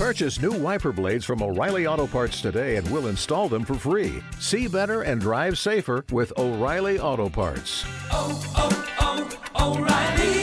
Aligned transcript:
Purchase 0.00 0.40
new 0.40 0.52
wiper 0.52 0.92
blades 0.92 1.26
from 1.26 1.42
O'Reilly 1.42 1.86
Auto 1.86 2.06
Parts 2.06 2.40
today 2.40 2.76
and 2.76 2.90
we'll 2.90 3.08
install 3.08 3.50
them 3.50 3.66
for 3.66 3.74
free. 3.74 4.22
See 4.38 4.66
better 4.66 5.02
and 5.02 5.20
drive 5.20 5.58
safer 5.58 6.06
with 6.10 6.32
O'Reilly 6.38 6.98
Auto 6.98 7.28
Parts. 7.28 7.84
Oh, 8.10 8.32
oh, 8.56 8.72
oh, 8.98 9.76
O'Reilly 9.76 10.40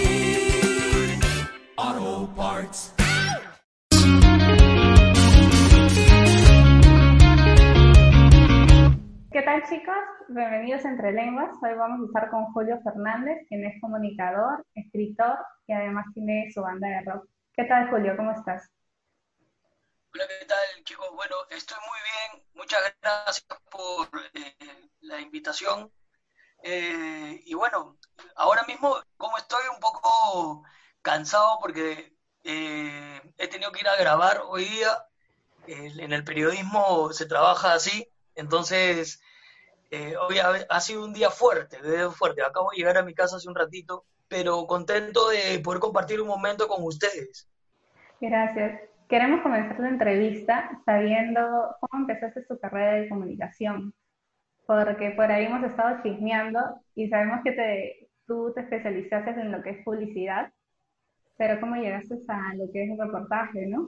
Auto 1.75 2.27
Parts. 2.35 2.93
¿Qué 9.31 9.41
tal 9.41 9.63
chicos? 9.63 9.95
Bienvenidos 10.29 10.85
a 10.85 10.89
Entre 10.89 11.11
Lenguas. 11.13 11.57
Hoy 11.63 11.73
vamos 11.75 12.01
a 12.01 12.05
estar 12.05 12.29
con 12.29 12.45
Julio 12.53 12.79
Fernández, 12.83 13.39
quien 13.49 13.65
es 13.65 13.81
comunicador, 13.81 14.63
escritor 14.75 15.39
y 15.65 15.73
además 15.73 16.05
tiene 16.13 16.47
su 16.53 16.61
banda 16.61 16.87
de 16.87 17.01
rock. 17.11 17.27
¿Qué 17.55 17.63
tal 17.63 17.89
Julio? 17.89 18.15
¿Cómo 18.15 18.33
estás? 18.33 18.69
Hola, 20.13 20.27
¿qué 20.27 20.45
tal, 20.45 20.83
chicos? 20.83 21.07
Bueno, 21.13 21.35
estoy 21.49 21.77
muy 21.87 21.99
bien. 22.03 22.47
Muchas 22.53 22.81
gracias 23.01 23.45
por 23.69 24.09
eh, 24.33 24.89
la 25.01 25.19
invitación. 25.19 25.91
Eh, 26.63 27.41
y 27.45 27.53
bueno, 27.53 27.97
ahora 28.35 28.63
mismo, 28.63 28.97
como 29.17 29.37
estoy 29.37 29.63
un 29.73 29.79
poco 29.79 30.63
cansado 31.01 31.59
porque 31.61 32.13
eh, 32.43 33.21
he 33.37 33.47
tenido 33.47 33.71
que 33.71 33.81
ir 33.81 33.87
a 33.87 33.95
grabar 33.95 34.41
hoy 34.47 34.65
día. 34.65 35.05
En 35.67 36.13
el 36.13 36.23
periodismo 36.23 37.11
se 37.11 37.25
trabaja 37.25 37.73
así, 37.73 38.09
entonces 38.35 39.19
eh, 39.91 40.15
hoy 40.15 40.39
ha, 40.39 40.79
sido 40.79 41.03
un 41.03 41.13
día 41.13 41.29
fuerte, 41.29 41.77
fuerte. 42.11 42.41
Acabo 42.41 42.71
de 42.71 42.77
llegar 42.77 42.97
a 42.97 43.03
mi 43.03 43.13
casa 43.13 43.35
hace 43.35 43.49
un 43.49 43.55
ratito, 43.55 44.05
pero 44.29 44.65
contento 44.65 45.27
de 45.29 45.59
poder 45.59 45.81
compartir 45.81 46.21
un 46.21 46.27
momento 46.27 46.69
con 46.69 46.83
ustedes. 46.83 47.49
Gracias. 48.21 48.86
Queremos 49.09 49.41
comenzar 49.41 49.79
la 49.79 49.89
entrevista 49.89 50.81
sabiendo 50.85 51.75
cómo 51.79 52.03
empezaste 52.03 52.43
tu 52.43 52.59
carrera 52.59 52.93
de 52.93 53.09
comunicación, 53.09 53.93
porque 54.65 55.11
por 55.11 55.31
ahí 55.31 55.45
hemos 55.45 55.63
estado 55.63 56.03
chismeando 56.03 56.59
y 56.93 57.07
sabemos 57.07 57.39
que 57.43 57.51
te, 57.53 58.09
tú 58.25 58.51
te 58.53 58.61
especializaste 58.61 59.29
en 59.31 59.51
lo 59.51 59.63
que 59.63 59.69
es 59.69 59.83
publicidad, 59.85 60.51
pero 61.37 61.59
cómo 61.61 61.75
llegaste 61.77 62.15
a 62.27 62.55
lo 62.55 62.69
que 62.73 62.83
es 62.83 62.91
el 62.91 62.99
reportaje, 62.99 63.67
¿no? 63.67 63.87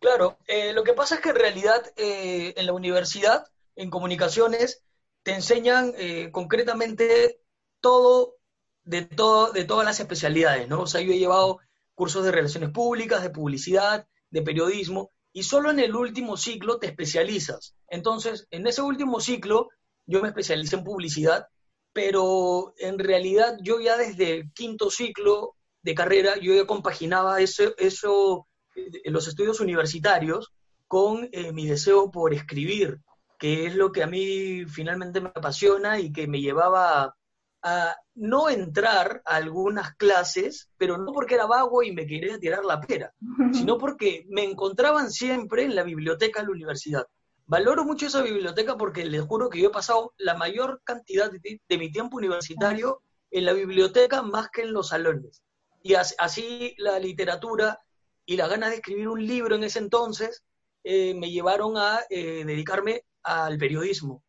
Claro, 0.00 0.36
eh, 0.46 0.72
lo 0.74 0.84
que 0.84 0.92
pasa 0.92 1.16
es 1.16 1.20
que 1.22 1.30
en 1.30 1.36
realidad 1.36 1.82
eh, 1.96 2.54
en 2.56 2.66
la 2.66 2.72
universidad, 2.72 3.46
en 3.74 3.88
comunicaciones, 3.88 4.84
te 5.22 5.32
enseñan 5.32 5.92
eh, 5.96 6.30
concretamente 6.30 7.40
todo 7.80 8.36
de, 8.84 9.02
todo 9.02 9.52
de 9.52 9.64
todas 9.64 9.84
las 9.84 9.98
especialidades, 9.98 10.68
¿no? 10.68 10.82
O 10.82 10.86
sea, 10.86 11.00
yo 11.00 11.12
he 11.12 11.18
llevado 11.18 11.60
cursos 11.98 12.24
de 12.24 12.30
relaciones 12.30 12.70
públicas, 12.70 13.24
de 13.24 13.30
publicidad, 13.30 14.06
de 14.30 14.42
periodismo, 14.42 15.10
y 15.32 15.42
solo 15.42 15.72
en 15.72 15.80
el 15.80 15.96
último 15.96 16.36
ciclo 16.36 16.78
te 16.78 16.86
especializas. 16.86 17.74
Entonces, 17.88 18.46
en 18.52 18.68
ese 18.68 18.82
último 18.82 19.18
ciclo, 19.18 19.68
yo 20.06 20.22
me 20.22 20.28
especialicé 20.28 20.76
en 20.76 20.84
publicidad, 20.84 21.48
pero 21.92 22.72
en 22.78 23.00
realidad 23.00 23.58
yo 23.64 23.80
ya 23.80 23.96
desde 23.96 24.30
el 24.32 24.52
quinto 24.52 24.92
ciclo 24.92 25.56
de 25.82 25.96
carrera, 25.96 26.38
yo 26.38 26.54
ya 26.54 26.68
compaginaba 26.68 27.40
eso, 27.40 27.74
eso 27.78 28.46
en 28.76 29.12
los 29.12 29.26
estudios 29.26 29.58
universitarios 29.58 30.52
con 30.86 31.28
eh, 31.32 31.50
mi 31.50 31.66
deseo 31.66 32.12
por 32.12 32.32
escribir, 32.32 33.00
que 33.40 33.66
es 33.66 33.74
lo 33.74 33.90
que 33.90 34.04
a 34.04 34.06
mí 34.06 34.66
finalmente 34.66 35.20
me 35.20 35.30
apasiona 35.30 35.98
y 35.98 36.12
que 36.12 36.28
me 36.28 36.40
llevaba 36.40 37.16
a, 37.62 37.96
no 38.14 38.48
entrar 38.48 39.22
a 39.24 39.36
algunas 39.36 39.94
clases, 39.96 40.70
pero 40.76 40.98
no 40.98 41.12
porque 41.12 41.34
era 41.34 41.46
vago 41.46 41.82
y 41.82 41.92
me 41.92 42.06
quería 42.06 42.38
tirar 42.38 42.64
la 42.64 42.80
pera, 42.80 43.12
sino 43.52 43.78
porque 43.78 44.24
me 44.28 44.44
encontraban 44.44 45.10
siempre 45.10 45.64
en 45.64 45.74
la 45.74 45.82
biblioteca 45.82 46.40
de 46.40 46.46
la 46.46 46.52
universidad. 46.52 47.06
Valoro 47.46 47.84
mucho 47.84 48.06
esa 48.06 48.22
biblioteca 48.22 48.76
porque 48.76 49.04
les 49.06 49.22
juro 49.22 49.48
que 49.48 49.60
yo 49.60 49.68
he 49.68 49.72
pasado 49.72 50.12
la 50.18 50.34
mayor 50.36 50.80
cantidad 50.84 51.30
de, 51.30 51.60
de 51.66 51.78
mi 51.78 51.90
tiempo 51.90 52.16
universitario 52.18 53.02
en 53.30 53.44
la 53.46 53.52
biblioteca 53.54 54.22
más 54.22 54.50
que 54.50 54.62
en 54.62 54.72
los 54.72 54.88
salones. 54.88 55.42
Y 55.82 55.94
as- 55.94 56.14
así 56.18 56.74
la 56.78 56.98
literatura 56.98 57.80
y 58.26 58.36
las 58.36 58.50
ganas 58.50 58.70
de 58.70 58.76
escribir 58.76 59.08
un 59.08 59.26
libro 59.26 59.56
en 59.56 59.64
ese 59.64 59.78
entonces 59.78 60.44
eh, 60.84 61.14
me 61.14 61.30
llevaron 61.30 61.76
a 61.78 62.00
eh, 62.10 62.44
dedicarme 62.44 63.04
al 63.22 63.56
periodismo. 63.58 64.22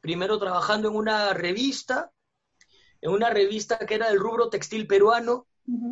Primero 0.00 0.38
trabajando 0.38 0.88
en 0.88 0.96
una 0.96 1.32
revista, 1.34 2.10
en 3.00 3.10
una 3.10 3.30
revista 3.30 3.78
que 3.78 3.94
era 3.94 4.08
del 4.08 4.18
rubro 4.18 4.50
textil 4.50 4.86
peruano, 4.86 5.46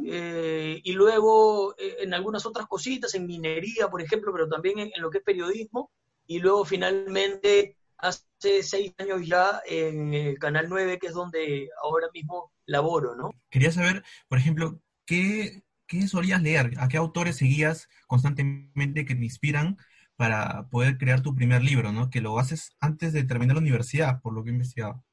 eh, 0.06 0.80
y 0.82 0.92
luego 0.92 1.74
eh, 1.78 1.98
en 2.00 2.12
algunas 2.12 2.44
otras 2.46 2.66
cositas, 2.66 3.14
en 3.14 3.26
minería, 3.26 3.88
por 3.88 4.02
ejemplo, 4.02 4.32
pero 4.32 4.48
también 4.48 4.78
en, 4.78 4.90
en 4.94 5.02
lo 5.02 5.10
que 5.10 5.18
es 5.18 5.24
periodismo, 5.24 5.90
y 6.26 6.40
luego 6.40 6.64
finalmente 6.64 7.76
hace 7.98 8.62
seis 8.62 8.94
años 8.98 9.26
ya 9.26 9.60
en 9.66 10.14
el 10.14 10.38
Canal 10.38 10.68
9, 10.68 10.98
que 10.98 11.08
es 11.08 11.14
donde 11.14 11.68
ahora 11.82 12.08
mismo 12.12 12.52
laboro, 12.66 13.16
¿no? 13.16 13.30
Quería 13.50 13.72
saber, 13.72 14.04
por 14.28 14.38
ejemplo, 14.38 14.80
¿qué, 15.04 15.64
qué 15.86 16.06
solías 16.06 16.42
leer? 16.42 16.72
¿A 16.78 16.88
qué 16.88 16.96
autores 16.96 17.36
seguías 17.36 17.88
constantemente 18.06 19.04
que 19.04 19.14
te 19.14 19.24
inspiran 19.24 19.78
para 20.16 20.68
poder 20.68 20.98
crear 20.98 21.22
tu 21.22 21.34
primer 21.34 21.62
libro, 21.62 21.92
¿no? 21.92 22.10
Que 22.10 22.20
lo 22.20 22.38
haces 22.38 22.76
antes 22.80 23.12
de 23.12 23.24
terminar 23.24 23.56
la 23.56 23.62
universidad, 23.62 24.20
por 24.20 24.32
lo 24.32 24.42
que 24.42 24.50
he 24.50 24.52
investigado. 24.52 25.04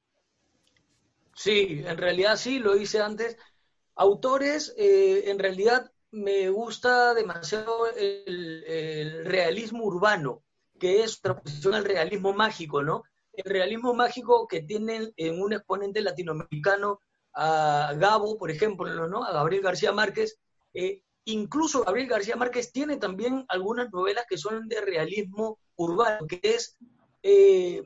Sí, 1.35 1.83
en 1.85 1.97
realidad 1.97 2.37
sí, 2.37 2.59
lo 2.59 2.75
hice 2.75 3.01
antes. 3.01 3.37
Autores, 3.95 4.73
eh, 4.77 5.29
en 5.29 5.37
realidad 5.37 5.91
me 6.11 6.49
gusta 6.49 7.13
demasiado 7.13 7.87
el, 7.95 9.25
realismo 9.25 9.83
urbano, 9.83 10.43
que 10.79 11.03
es 11.03 11.19
oposición 11.25 11.75
al 11.75 11.85
realismo 11.85 12.33
mágico, 12.33 12.81
¿no? 12.83 13.03
El 13.33 13.51
realismo 13.51 13.93
mágico 13.93 14.47
que 14.47 14.61
tiene 14.61 15.11
en 15.17 15.41
un 15.41 15.53
exponente 15.53 16.01
latinoamericano 16.01 16.99
a 17.33 17.93
Gabo, 17.97 18.37
por 18.37 18.49
ejemplo, 18.49 19.07
¿no? 19.07 19.25
A 19.25 19.33
Gabriel 19.33 19.63
García 19.63 19.91
Márquez. 19.91 20.39
Eh, 20.73 21.01
incluso 21.25 21.83
Gabriel 21.83 22.07
García 22.07 22.37
Márquez 22.37 22.71
tiene 22.71 22.95
también 22.95 23.45
algunas 23.49 23.91
novelas 23.91 24.25
que 24.29 24.37
son 24.37 24.69
de 24.69 24.79
realismo 24.79 25.59
urbano, 25.75 26.27
que 26.27 26.39
es 26.43 26.77
eh, 27.23 27.81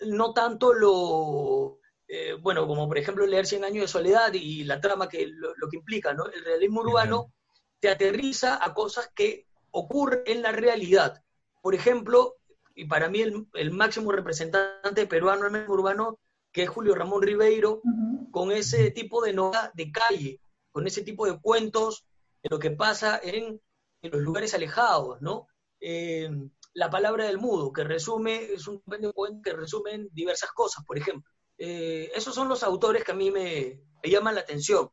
no 0.00 0.32
tanto 0.32 0.72
lo, 0.72 1.78
eh, 2.08 2.34
bueno, 2.40 2.66
como 2.66 2.86
por 2.86 2.98
ejemplo 2.98 3.26
leer 3.26 3.46
Cien 3.46 3.64
años 3.64 3.82
de 3.82 3.88
soledad 3.88 4.32
y 4.32 4.64
la 4.64 4.80
trama 4.80 5.08
que 5.08 5.26
lo, 5.26 5.54
lo 5.56 5.68
que 5.68 5.76
implica, 5.76 6.14
¿no? 6.14 6.26
El 6.26 6.44
realismo 6.44 6.80
urbano 6.80 7.32
te 7.80 7.88
aterriza 7.88 8.64
a 8.64 8.74
cosas 8.74 9.10
que 9.14 9.46
ocurren 9.70 10.22
en 10.26 10.42
la 10.42 10.52
realidad. 10.52 11.22
Por 11.60 11.74
ejemplo, 11.74 12.36
y 12.74 12.84
para 12.84 13.08
mí 13.08 13.20
el, 13.20 13.46
el 13.54 13.70
máximo 13.70 14.12
representante 14.12 15.06
peruano 15.06 15.44
del 15.44 15.52
medio 15.52 15.72
urbano, 15.72 16.18
que 16.52 16.62
es 16.62 16.68
Julio 16.68 16.94
Ramón 16.94 17.22
Ribeiro, 17.22 17.82
con 18.30 18.52
ese 18.52 18.90
tipo 18.90 19.22
de 19.22 19.32
novela 19.32 19.70
de 19.74 19.90
calle, 19.90 20.40
con 20.72 20.86
ese 20.86 21.02
tipo 21.02 21.26
de 21.26 21.38
cuentos 21.40 22.06
de 22.42 22.48
lo 22.50 22.58
que 22.58 22.70
pasa 22.70 23.20
en, 23.22 23.60
en 24.02 24.10
los 24.10 24.20
lugares 24.20 24.54
alejados, 24.54 25.20
¿no? 25.20 25.48
Eh, 25.80 26.30
la 26.74 26.90
palabra 26.90 27.24
del 27.24 27.38
mudo, 27.38 27.72
que 27.72 27.84
resume, 27.84 28.52
es 28.52 28.68
un 28.68 28.80
cuentos 28.80 29.12
que 29.42 29.52
resumen 29.52 30.08
diversas 30.12 30.50
cosas, 30.52 30.84
por 30.84 30.98
ejemplo. 30.98 31.30
Eh, 31.58 32.10
esos 32.14 32.34
son 32.34 32.48
los 32.48 32.62
autores 32.62 33.04
que 33.04 33.12
a 33.12 33.14
mí 33.14 33.30
me, 33.30 33.80
me 34.02 34.10
llaman 34.10 34.34
la 34.34 34.42
atención. 34.42 34.88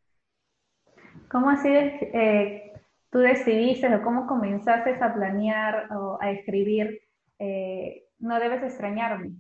¿Cómo 1.30 1.50
así 1.50 1.70
eh, 1.70 2.74
tú 3.10 3.20
decidiste 3.20 3.94
o 3.94 4.04
cómo 4.04 4.28
comenzaste 4.28 4.96
a 5.04 5.14
planear 5.14 5.92
o 5.92 6.18
a 6.22 6.32
escribir 6.32 7.02
eh, 7.40 8.08
No 8.20 8.40
debes 8.40 8.64
extrañarme? 8.64 9.32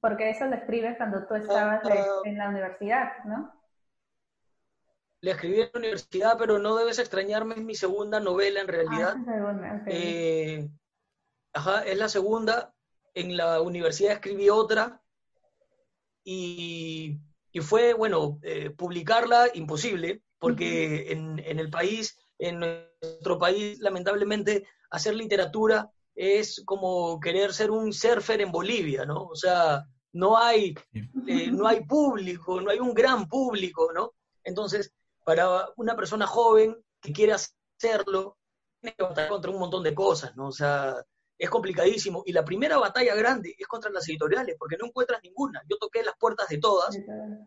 Porque 0.00 0.30
eso 0.30 0.46
lo 0.46 0.56
escribes 0.56 0.96
cuando 0.96 1.26
tú 1.26 1.34
estabas 1.34 1.82
en 2.24 2.36
la 2.36 2.48
universidad, 2.48 3.24
¿no? 3.24 3.52
Le 5.20 5.30
escribí 5.30 5.60
en 5.60 5.70
la 5.72 5.78
universidad, 5.78 6.36
pero 6.36 6.58
no 6.58 6.74
debes 6.74 6.98
extrañarme, 6.98 7.54
es 7.54 7.62
mi 7.62 7.76
segunda 7.76 8.18
novela 8.18 8.60
en 8.60 8.68
realidad. 8.68 9.14
Ah, 9.16 9.24
segunda, 9.24 9.74
ok. 9.76 9.82
Eh, 9.86 10.68
ajá, 11.52 11.84
es 11.84 11.96
la 11.96 12.08
segunda. 12.08 12.74
En 13.14 13.36
la 13.36 13.60
universidad 13.60 14.14
escribí 14.14 14.50
otra 14.50 15.01
y, 16.24 17.18
y 17.52 17.60
fue, 17.60 17.94
bueno, 17.94 18.38
eh, 18.42 18.70
publicarla 18.70 19.48
imposible, 19.54 20.22
porque 20.38 21.12
en, 21.12 21.38
en 21.38 21.58
el 21.58 21.70
país, 21.70 22.18
en 22.38 22.60
nuestro 22.60 23.38
país, 23.38 23.78
lamentablemente, 23.80 24.66
hacer 24.90 25.14
literatura 25.14 25.90
es 26.14 26.62
como 26.64 27.20
querer 27.20 27.52
ser 27.52 27.70
un 27.70 27.92
surfer 27.92 28.40
en 28.40 28.52
Bolivia, 28.52 29.04
¿no? 29.04 29.24
O 29.24 29.34
sea, 29.34 29.84
no 30.12 30.36
hay, 30.36 30.74
eh, 31.26 31.50
no 31.50 31.66
hay 31.66 31.84
público, 31.84 32.60
no 32.60 32.70
hay 32.70 32.80
un 32.80 32.92
gran 32.92 33.28
público, 33.28 33.92
¿no? 33.94 34.12
Entonces, 34.44 34.92
para 35.24 35.68
una 35.76 35.96
persona 35.96 36.26
joven 36.26 36.76
que 37.00 37.12
quiere 37.12 37.32
hacerlo, 37.32 38.36
tiene 38.80 38.96
que 38.96 39.28
contra 39.28 39.50
un 39.50 39.58
montón 39.58 39.82
de 39.82 39.94
cosas, 39.94 40.36
¿no? 40.36 40.48
O 40.48 40.52
sea, 40.52 41.02
es 41.42 41.50
complicadísimo. 41.50 42.22
Y 42.24 42.32
la 42.32 42.44
primera 42.44 42.78
batalla 42.78 43.16
grande 43.16 43.56
es 43.58 43.66
contra 43.66 43.90
las 43.90 44.08
editoriales, 44.08 44.54
porque 44.56 44.76
no 44.76 44.86
encuentras 44.86 45.20
ninguna. 45.24 45.60
Yo 45.68 45.76
toqué 45.76 46.04
las 46.04 46.16
puertas 46.16 46.48
de 46.48 46.58
todas 46.58 46.96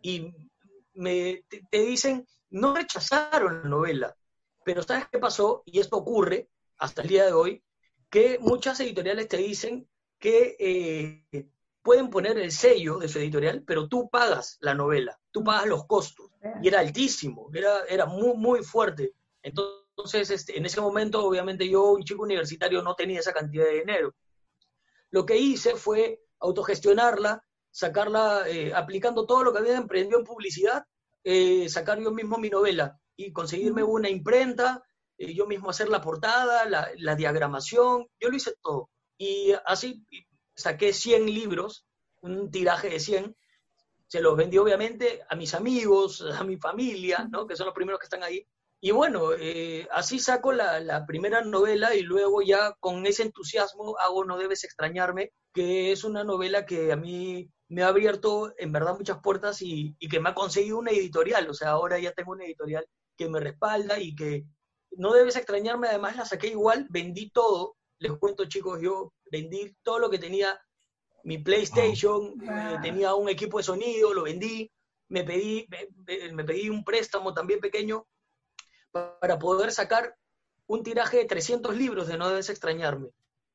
y 0.01 0.33
me, 0.95 1.45
te, 1.47 1.61
te 1.71 1.77
dicen, 1.79 2.27
no 2.49 2.75
rechazaron 2.75 3.63
la 3.63 3.69
novela, 3.69 4.13
Pero 4.65 4.83
¿sabes 4.83 5.05
qué 5.09 5.17
pasó? 5.17 5.63
Y 5.65 5.79
esto 5.79 5.95
ocurre 5.95 6.49
hasta 6.77 7.03
el 7.03 7.07
día 7.07 7.25
de 7.25 7.31
hoy, 7.31 7.63
que 8.09 8.37
muchas 8.39 8.81
editoriales 8.81 9.29
te 9.29 9.37
dicen 9.37 9.87
que 10.19 10.57
eh, 10.59 11.47
pueden 11.81 12.09
poner 12.09 12.37
el 12.37 12.51
sello 12.51 12.97
de 12.97 13.07
su 13.07 13.19
editorial, 13.19 13.63
pero 13.65 13.87
tú 13.87 14.09
pagas 14.09 14.57
la 14.59 14.73
novela, 14.73 15.17
tú 15.31 15.41
pagas 15.41 15.67
los 15.67 15.85
costos. 15.85 16.31
Y 16.61 16.67
era 16.67 16.81
altísimo, 16.81 17.49
era, 17.53 17.85
era 17.85 18.05
muy, 18.05 18.35
muy 18.35 18.61
fuerte. 18.61 19.13
Entonces, 19.41 19.84
este, 20.13 20.57
en 20.57 20.65
ese 20.65 20.81
momento, 20.81 21.23
obviamente 21.23 21.67
yo, 21.69 21.91
un 21.91 22.03
chico 22.03 22.23
universitario, 22.23 22.81
no 22.81 22.95
tenía 22.95 23.19
esa 23.19 23.33
cantidad 23.33 23.65
de 23.65 23.79
dinero. 23.79 24.15
Lo 25.11 25.25
que 25.25 25.37
hice 25.37 25.75
fue 25.75 26.21
autogestionarla, 26.39 27.43
sacarla, 27.71 28.47
eh, 28.47 28.73
aplicando 28.73 29.25
todo 29.25 29.43
lo 29.43 29.53
que 29.53 29.59
había 29.59 29.77
emprendido 29.77 30.19
en 30.19 30.25
publicidad, 30.25 30.83
eh, 31.23 31.67
sacar 31.69 31.99
yo 31.99 32.11
mismo 32.11 32.37
mi 32.37 32.49
novela 32.49 32.99
y 33.15 33.31
conseguirme 33.31 33.83
una 33.83 34.09
imprenta, 34.09 34.83
eh, 35.17 35.33
yo 35.33 35.47
mismo 35.47 35.69
hacer 35.69 35.89
la 35.89 36.01
portada, 36.01 36.65
la, 36.65 36.89
la, 36.97 37.15
diagramación, 37.15 38.07
yo 38.19 38.29
lo 38.29 38.35
hice 38.35 38.53
todo. 38.61 38.89
Y 39.17 39.53
así 39.65 40.05
saqué 40.55 40.93
100 40.93 41.25
libros, 41.25 41.85
un 42.21 42.51
tiraje 42.51 42.89
de 42.89 42.99
100, 42.99 43.35
se 44.07 44.21
los 44.21 44.35
vendí 44.37 44.57
obviamente 44.57 45.21
a 45.29 45.35
mis 45.35 45.53
amigos, 45.53 46.21
a 46.39 46.43
mi 46.43 46.57
familia, 46.57 47.27
¿no? 47.31 47.45
que 47.47 47.55
son 47.55 47.65
los 47.65 47.75
primeros 47.75 47.99
que 47.99 48.05
están 48.05 48.23
ahí. 48.23 48.45
Y 48.81 48.91
bueno, 48.91 49.33
eh, 49.39 49.87
así 49.91 50.19
saco 50.19 50.51
la, 50.51 50.79
la, 50.79 51.05
primera 51.05 51.41
novela 51.41 51.95
y 51.95 52.01
luego 52.01 52.41
ya 52.41 52.73
con 52.79 53.05
ese 53.05 53.23
entusiasmo 53.23 53.95
hago 53.99 54.25
No 54.25 54.37
debes 54.37 54.63
extrañarme, 54.63 55.31
que 55.53 55.91
es 55.91 56.03
una 56.03 56.23
novela 56.23 56.65
que 56.65 56.91
a 56.91 56.95
mí 56.95 57.49
me 57.67 57.83
ha 57.83 57.87
abierto 57.87 58.53
en 58.57 58.71
verdad 58.71 58.95
muchas 58.97 59.19
puertas 59.21 59.61
y, 59.61 59.95
y 59.97 60.07
que 60.07 60.19
me 60.19 60.29
ha 60.29 60.35
conseguido 60.35 60.77
una 60.77 60.91
editorial. 60.91 61.49
O 61.49 61.53
sea, 61.53 61.69
ahora 61.69 61.97
ya 61.99 62.11
tengo 62.13 62.33
una 62.33 62.45
editorial 62.45 62.85
que 63.17 63.29
me 63.29 63.39
respalda 63.39 63.99
y 63.99 64.15
que 64.15 64.45
no 64.97 65.13
debes 65.13 65.35
extrañarme, 65.35 65.87
además 65.87 66.15
la 66.15 66.25
saqué 66.25 66.47
igual, 66.47 66.87
vendí 66.89 67.29
todo. 67.29 67.75
Les 67.99 68.11
cuento 68.13 68.45
chicos, 68.45 68.79
yo 68.81 69.13
vendí 69.31 69.75
todo 69.83 69.99
lo 69.99 70.09
que 70.09 70.19
tenía 70.19 70.59
mi 71.23 71.39
PlayStation, 71.39 72.35
eh, 72.41 72.77
tenía 72.81 73.15
un 73.15 73.29
equipo 73.29 73.57
de 73.57 73.63
sonido, 73.63 74.13
lo 74.13 74.23
vendí, 74.23 74.71
me 75.09 75.23
pedí, 75.23 75.67
me, 75.69 76.33
me, 76.33 76.43
pedí 76.43 76.69
un 76.69 76.83
préstamo 76.83 77.33
también 77.33 77.59
pequeño 77.59 78.05
para 78.95 79.37
poder 79.39 79.71
sacar 79.71 80.15
un 80.67 80.83
tiraje 80.83 81.17
de 81.17 81.25
300 81.25 81.75
libros 81.75 82.07
de 82.07 82.17
No 82.17 82.29
debes 82.29 82.49
extrañarme. 82.49 83.09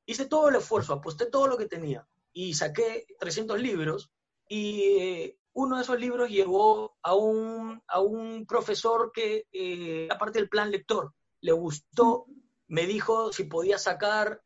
Hice 0.05 0.27
todo 0.27 0.49
el 0.49 0.57
esfuerzo, 0.57 0.93
aposté 0.93 1.27
todo 1.27 1.47
lo 1.47 1.57
que 1.57 1.67
tenía 1.67 2.07
y 2.33 2.55
saqué 2.55 3.07
300 3.19 3.59
libros 3.61 4.11
y 4.49 4.83
eh, 4.99 5.39
uno 5.53 5.77
de 5.77 5.83
esos 5.83 5.99
libros 5.99 6.29
llegó 6.29 6.97
a 7.03 7.15
un, 7.15 7.83
a 7.87 8.01
un 8.01 8.47
profesor 8.47 9.13
que, 9.13 9.47
eh, 9.53 10.09
aparte 10.11 10.39
del 10.39 10.49
plan 10.49 10.71
lector, 10.71 11.15
le 11.41 11.53
gustó, 11.53 12.27
me 12.69 12.87
dijo 12.87 13.33
si 13.33 13.45
podía 13.45 13.79
sacar 13.79 14.43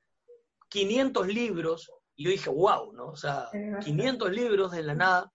500 0.69 1.27
libros 1.27 1.93
y 2.17 2.25
yo 2.25 2.31
dije, 2.31 2.51
wow, 2.51 2.93
¿no? 2.93 3.09
O 3.09 3.17
sea, 3.17 3.49
500 3.83 4.31
libros 4.31 4.71
de 4.71 4.83
la 4.83 4.95
nada. 4.95 5.33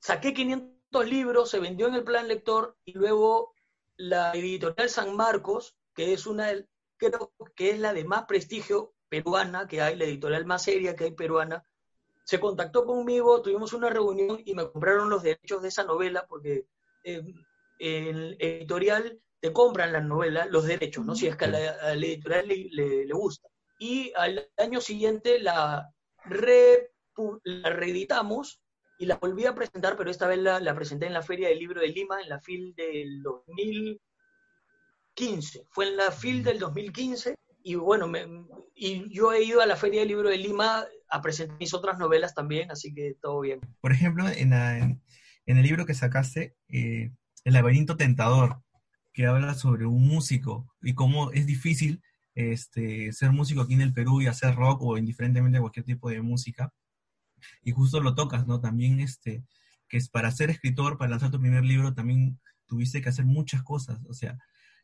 Saqué 0.00 0.32
500 0.32 1.06
libros, 1.06 1.50
se 1.50 1.60
vendió 1.60 1.88
en 1.88 1.94
el 1.94 2.04
plan 2.04 2.26
lector 2.26 2.76
y 2.84 2.92
luego 2.92 3.52
la 3.98 4.32
editorial 4.32 4.88
San 4.88 5.14
Marcos, 5.14 5.76
que 5.94 6.14
es 6.14 6.26
una, 6.26 6.50
creo 6.96 7.34
que 7.54 7.70
es 7.70 7.78
la 7.78 7.92
de 7.92 8.04
más 8.04 8.24
prestigio 8.24 8.94
peruana 9.10 9.68
que 9.68 9.82
hay, 9.82 9.96
la 9.96 10.04
editorial 10.04 10.46
más 10.46 10.62
seria 10.62 10.96
que 10.96 11.04
hay 11.04 11.12
peruana, 11.12 11.62
se 12.24 12.40
contactó 12.40 12.86
conmigo, 12.86 13.42
tuvimos 13.42 13.72
una 13.74 13.90
reunión 13.90 14.40
y 14.44 14.54
me 14.54 14.70
compraron 14.70 15.10
los 15.10 15.22
derechos 15.22 15.62
de 15.62 15.68
esa 15.68 15.84
novela 15.84 16.26
porque 16.26 16.66
eh, 17.04 17.22
el 17.78 18.36
editorial 18.38 19.20
te 19.40 19.52
compran 19.52 19.92
la 19.92 20.00
novela, 20.00 20.46
los 20.46 20.64
derechos, 20.64 21.04
¿no? 21.04 21.14
Si 21.14 21.26
es 21.26 21.36
que 21.36 21.44
a 21.44 21.48
la, 21.48 21.70
a 21.70 21.94
la 21.94 22.06
editorial 22.06 22.48
le, 22.48 22.68
le, 22.70 23.06
le 23.06 23.14
gusta 23.14 23.48
y 23.78 24.12
al 24.16 24.50
año 24.56 24.80
siguiente 24.80 25.38
la, 25.38 25.92
re, 26.24 26.92
la 27.44 27.70
reeditamos 27.70 28.60
y 28.98 29.06
la 29.06 29.16
volví 29.16 29.46
a 29.46 29.54
presentar, 29.54 29.96
pero 29.96 30.10
esta 30.10 30.26
vez 30.26 30.38
la, 30.38 30.60
la, 30.60 30.74
presenté 30.74 31.06
en 31.06 31.14
la 31.14 31.22
Feria 31.22 31.48
del 31.48 31.58
Libro 31.58 31.80
de 31.80 31.88
Lima, 31.88 32.20
en 32.20 32.28
la 32.28 32.40
FIL 32.40 32.74
del 32.74 33.22
2015. 33.22 35.66
Fue 35.70 35.88
en 35.88 35.96
la 35.96 36.10
FIL 36.10 36.42
del 36.42 36.58
2015 36.58 37.38
y 37.62 37.74
bueno, 37.74 38.08
me, 38.08 38.26
y 38.74 39.12
yo 39.12 39.32
he 39.32 39.44
ido 39.44 39.60
a 39.60 39.66
la 39.66 39.76
Feria 39.76 40.00
del 40.00 40.08
Libro 40.08 40.30
de 40.30 40.38
Lima 40.38 40.86
a 41.10 41.22
presentar 41.22 41.58
mis 41.58 41.74
otras 41.74 41.98
novelas 41.98 42.34
también, 42.34 42.70
así 42.70 42.94
que 42.94 43.16
todo 43.20 43.40
bien. 43.40 43.60
Por 43.80 43.92
ejemplo, 43.92 44.28
en, 44.28 44.50
la, 44.50 44.78
en, 44.78 45.02
el 45.46 45.62
libro 45.62 45.86
que 45.86 45.94
sacaste, 45.94 46.56
eh, 46.68 47.10
El 47.44 47.52
laberinto 47.52 47.96
tentador, 47.96 48.62
que 49.12 49.26
habla 49.26 49.54
sobre 49.54 49.86
un 49.86 50.06
músico 50.06 50.72
y 50.80 50.94
cómo 50.94 51.32
es 51.32 51.46
difícil 51.46 52.02
este, 52.34 53.12
ser 53.12 53.32
músico 53.32 53.62
aquí 53.62 53.74
en 53.74 53.80
el 53.80 53.92
Perú 53.92 54.22
y 54.22 54.28
hacer 54.28 54.54
rock 54.54 54.82
o 54.82 54.96
indiferentemente 54.96 55.60
cualquier 55.60 55.84
tipo 55.84 56.08
de 56.08 56.22
música. 56.22 56.72
Y 57.62 57.72
justo 57.72 58.00
lo 58.00 58.14
tocas, 58.14 58.46
¿no? 58.46 58.60
También, 58.60 59.00
este, 59.00 59.44
que 59.88 59.96
es 59.96 60.08
para 60.08 60.30
ser 60.30 60.50
escritor, 60.50 60.98
para 60.98 61.10
lanzar 61.10 61.30
tu 61.30 61.40
primer 61.40 61.64
libro, 61.64 61.94
también 61.94 62.38
tuviste 62.66 63.00
que 63.00 63.08
hacer 63.08 63.24
muchas 63.24 63.62
cosas. 63.62 64.00
O 64.08 64.14
sea, 64.14 64.38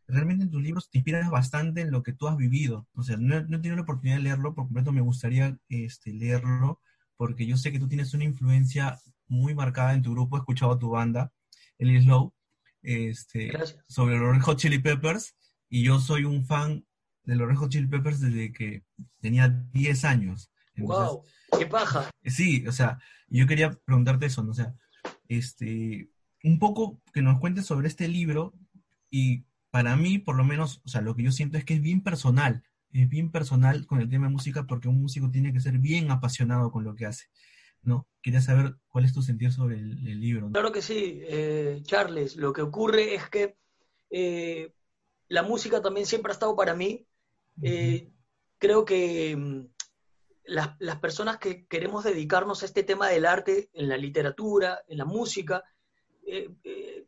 realmente 0.06 0.44
en 0.44 0.50
tus 0.50 0.62
libros 0.62 0.90
te 0.90 0.98
inspiras 0.98 1.30
bastante 1.30 1.82
en 1.82 1.90
lo 1.90 2.02
que 2.02 2.12
tú 2.12 2.28
has 2.28 2.36
vivido. 2.36 2.86
O 2.94 3.02
sea, 3.02 3.16
no, 3.16 3.40
no 3.42 3.56
he 3.56 3.60
tenido 3.60 3.76
la 3.76 3.82
oportunidad 3.82 4.16
de 4.16 4.22
leerlo, 4.22 4.54
por 4.54 4.64
completo 4.64 4.92
me 4.92 5.00
gustaría 5.00 5.56
este, 5.68 6.12
leerlo, 6.12 6.80
porque 7.16 7.46
yo 7.46 7.56
sé 7.56 7.72
que 7.72 7.78
tú 7.78 7.88
tienes 7.88 8.14
una 8.14 8.24
influencia 8.24 8.98
muy 9.26 9.54
marcada 9.54 9.94
en 9.94 10.02
tu 10.02 10.12
grupo, 10.12 10.36
he 10.36 10.40
escuchado 10.40 10.78
tu 10.78 10.90
banda, 10.90 11.32
el 11.78 12.02
Slow, 12.02 12.32
este, 12.82 13.52
sobre 13.88 14.18
los 14.18 14.42
Hot 14.42 14.58
Chili 14.58 14.78
Peppers, 14.78 15.34
y 15.68 15.84
yo 15.84 15.98
soy 15.98 16.24
un 16.24 16.44
fan 16.44 16.84
de 17.24 17.36
los 17.36 17.48
Red 17.48 17.56
Hot 17.56 17.70
Chili 17.70 17.86
Peppers 17.86 18.20
desde 18.20 18.52
que 18.52 18.84
tenía 19.20 19.48
10 19.48 20.04
años. 20.04 20.50
Entonces, 20.74 21.06
¡Wow! 21.06 21.24
¡Qué 21.58 21.66
paja! 21.66 22.10
Sí, 22.24 22.66
o 22.66 22.72
sea, 22.72 22.98
yo 23.28 23.46
quería 23.46 23.70
preguntarte 23.84 24.26
eso, 24.26 24.42
¿no? 24.42 24.52
O 24.52 24.54
sea, 24.54 24.74
este, 25.28 26.10
un 26.42 26.58
poco 26.58 27.00
que 27.12 27.22
nos 27.22 27.38
cuentes 27.40 27.66
sobre 27.66 27.88
este 27.88 28.08
libro 28.08 28.54
y 29.10 29.44
para 29.70 29.96
mí, 29.96 30.18
por 30.18 30.36
lo 30.36 30.44
menos, 30.44 30.82
o 30.84 30.88
sea, 30.88 31.00
lo 31.00 31.16
que 31.16 31.22
yo 31.22 31.32
siento 31.32 31.58
es 31.58 31.64
que 31.64 31.74
es 31.74 31.82
bien 31.82 32.02
personal, 32.02 32.62
es 32.92 33.08
bien 33.08 33.30
personal 33.30 33.86
con 33.86 34.00
el 34.00 34.08
tema 34.08 34.26
de 34.26 34.32
música 34.32 34.66
porque 34.66 34.88
un 34.88 35.00
músico 35.00 35.30
tiene 35.30 35.52
que 35.52 35.60
ser 35.60 35.78
bien 35.78 36.10
apasionado 36.10 36.70
con 36.70 36.84
lo 36.84 36.94
que 36.94 37.06
hace, 37.06 37.26
¿no? 37.82 38.06
Quería 38.22 38.40
saber 38.40 38.76
cuál 38.88 39.04
es 39.04 39.12
tu 39.12 39.22
sentir 39.22 39.52
sobre 39.52 39.78
el, 39.78 40.06
el 40.06 40.20
libro. 40.20 40.46
¿no? 40.46 40.52
Claro 40.52 40.70
que 40.70 40.82
sí, 40.82 41.20
eh, 41.24 41.80
Charles, 41.82 42.36
lo 42.36 42.52
que 42.52 42.62
ocurre 42.62 43.14
es 43.14 43.28
que 43.28 43.56
eh, 44.10 44.72
la 45.28 45.42
música 45.42 45.82
también 45.82 46.06
siempre 46.06 46.30
ha 46.30 46.34
estado 46.34 46.54
para 46.54 46.74
mí, 46.74 47.06
eh, 47.62 48.12
creo 48.58 48.84
que 48.84 49.36
mm, 49.36 49.73
las, 50.44 50.70
las, 50.78 51.00
personas 51.00 51.38
que 51.38 51.66
queremos 51.66 52.04
dedicarnos 52.04 52.62
a 52.62 52.66
este 52.66 52.82
tema 52.82 53.08
del 53.08 53.26
arte, 53.26 53.70
en 53.72 53.88
la 53.88 53.96
literatura, 53.96 54.82
en 54.88 54.98
la 54.98 55.04
música, 55.04 55.64
eh, 56.26 56.50
eh, 56.64 57.06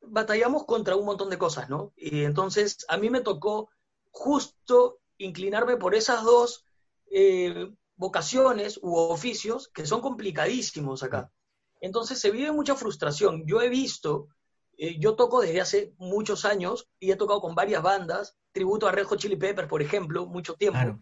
batallamos 0.00 0.64
contra 0.64 0.96
un 0.96 1.06
montón 1.06 1.30
de 1.30 1.38
cosas, 1.38 1.68
¿no? 1.68 1.92
Y 1.96 2.24
entonces 2.24 2.84
a 2.88 2.96
mí 2.96 3.10
me 3.10 3.20
tocó 3.20 3.70
justo 4.10 5.00
inclinarme 5.18 5.76
por 5.76 5.94
esas 5.94 6.24
dos 6.24 6.64
eh, 7.10 7.70
vocaciones 7.96 8.78
u 8.82 8.96
oficios 8.96 9.68
que 9.68 9.86
son 9.86 10.00
complicadísimos 10.00 11.02
acá. 11.02 11.30
Entonces 11.80 12.18
se 12.18 12.30
vive 12.30 12.52
mucha 12.52 12.74
frustración. 12.74 13.44
Yo 13.46 13.60
he 13.60 13.68
visto, 13.68 14.28
eh, 14.78 14.98
yo 14.98 15.16
toco 15.16 15.40
desde 15.40 15.60
hace 15.60 15.94
muchos 15.98 16.44
años 16.44 16.88
y 16.98 17.10
he 17.10 17.16
tocado 17.16 17.40
con 17.40 17.54
varias 17.54 17.82
bandas 17.82 18.36
tributo 18.52 18.88
a 18.88 18.92
Red 18.92 19.06
Hot 19.06 19.18
Chili 19.18 19.36
Peppers, 19.36 19.68
por 19.68 19.82
ejemplo, 19.82 20.26
mucho 20.26 20.54
tiempo. 20.54 20.98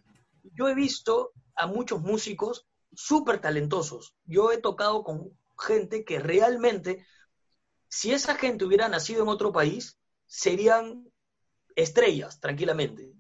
Yo 0.55 0.69
he 0.69 0.75
visto 0.75 1.33
a 1.55 1.67
muchos 1.67 2.01
músicos 2.01 2.67
súper 2.95 3.41
talentosos. 3.41 4.15
Yo 4.25 4.53
he 4.53 4.59
tocado 4.59 5.03
con 5.03 5.37
gente 5.59 6.05
que 6.05 6.19
realmente, 6.19 7.07
si 7.89 8.13
esa 8.13 8.35
gente 8.37 8.65
hubiera 8.65 8.89
nacido 8.89 9.23
en 9.23 9.29
otro 9.29 9.53
país, 9.53 9.99
serían 10.27 11.11
estrellas, 11.75 12.41
tranquilamente. 12.41 13.13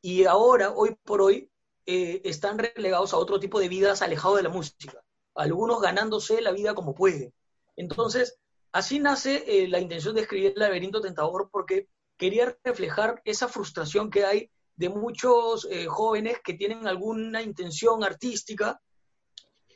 Y 0.00 0.24
ahora, 0.24 0.70
hoy 0.70 0.96
por 1.04 1.22
hoy, 1.22 1.50
eh, 1.86 2.20
están 2.24 2.58
relegados 2.58 3.12
a 3.12 3.18
otro 3.18 3.38
tipo 3.38 3.60
de 3.60 3.68
vidas 3.68 4.02
alejados 4.02 4.38
de 4.38 4.42
la 4.44 4.48
música. 4.48 5.02
Algunos 5.34 5.80
ganándose 5.80 6.40
la 6.40 6.52
vida 6.52 6.74
como 6.74 6.94
pueden. 6.94 7.32
Entonces, 7.76 8.38
así 8.72 8.98
nace 8.98 9.44
eh, 9.46 9.68
la 9.68 9.80
intención 9.80 10.14
de 10.14 10.22
escribir 10.22 10.52
El 10.54 10.60
laberinto 10.60 11.00
tentador, 11.00 11.50
porque 11.52 11.88
quería 12.16 12.56
reflejar 12.64 13.20
esa 13.24 13.48
frustración 13.48 14.10
que 14.10 14.24
hay 14.24 14.50
de 14.76 14.88
muchos 14.88 15.66
eh, 15.70 15.86
jóvenes 15.86 16.38
que 16.44 16.54
tienen 16.54 16.86
alguna 16.86 17.42
intención 17.42 18.04
artística 18.04 18.80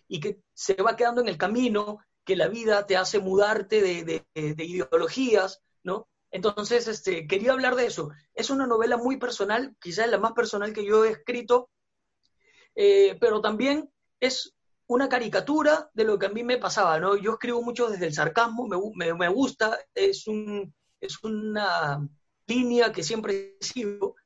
y 0.07 0.21
que 0.21 0.41
se 0.53 0.75
va 0.75 0.97
quedando 0.97 1.21
en 1.21 1.29
el 1.29 1.39
camino, 1.39 1.99
que 2.25 2.37
la 2.37 2.49
vida 2.49 2.87
te 2.87 2.97
hace 2.97 3.19
mudarte 3.19 3.81
de, 3.81 4.05
de, 4.05 4.55
de 4.55 4.65
ideologías, 4.65 5.63
¿no? 5.83 6.09
Entonces, 6.31 6.87
este, 6.87 7.27
quería 7.27 7.53
hablar 7.53 7.75
de 7.75 7.87
eso. 7.87 8.11
Es 8.35 8.51
una 8.51 8.67
novela 8.67 8.97
muy 8.97 9.17
personal, 9.17 9.75
quizás 9.81 10.09
la 10.09 10.19
más 10.19 10.33
personal 10.33 10.73
que 10.73 10.85
yo 10.85 11.05
he 11.05 11.11
escrito, 11.11 11.71
eh, 12.75 13.17
pero 13.21 13.41
también 13.41 13.91
es 14.21 14.55
una 14.87 15.09
caricatura 15.09 15.91
de 15.95 16.05
lo 16.05 16.19
que 16.19 16.27
a 16.27 16.31
mí 16.31 16.43
me 16.45 16.59
pasaba, 16.59 16.99
¿no? 16.99 17.17
Yo 17.17 17.33
escribo 17.33 17.63
mucho 17.63 17.89
desde 17.89 18.07
el 18.07 18.15
sarcasmo, 18.15 18.67
me, 18.67 18.77
me, 18.95 19.15
me 19.15 19.29
gusta, 19.29 19.79
es, 19.95 20.27
un, 20.27 20.75
es 21.01 21.23
una 21.23 22.07
línea 22.47 22.93
que 22.93 23.03
siempre 23.03 23.57
sigo. 23.61 24.17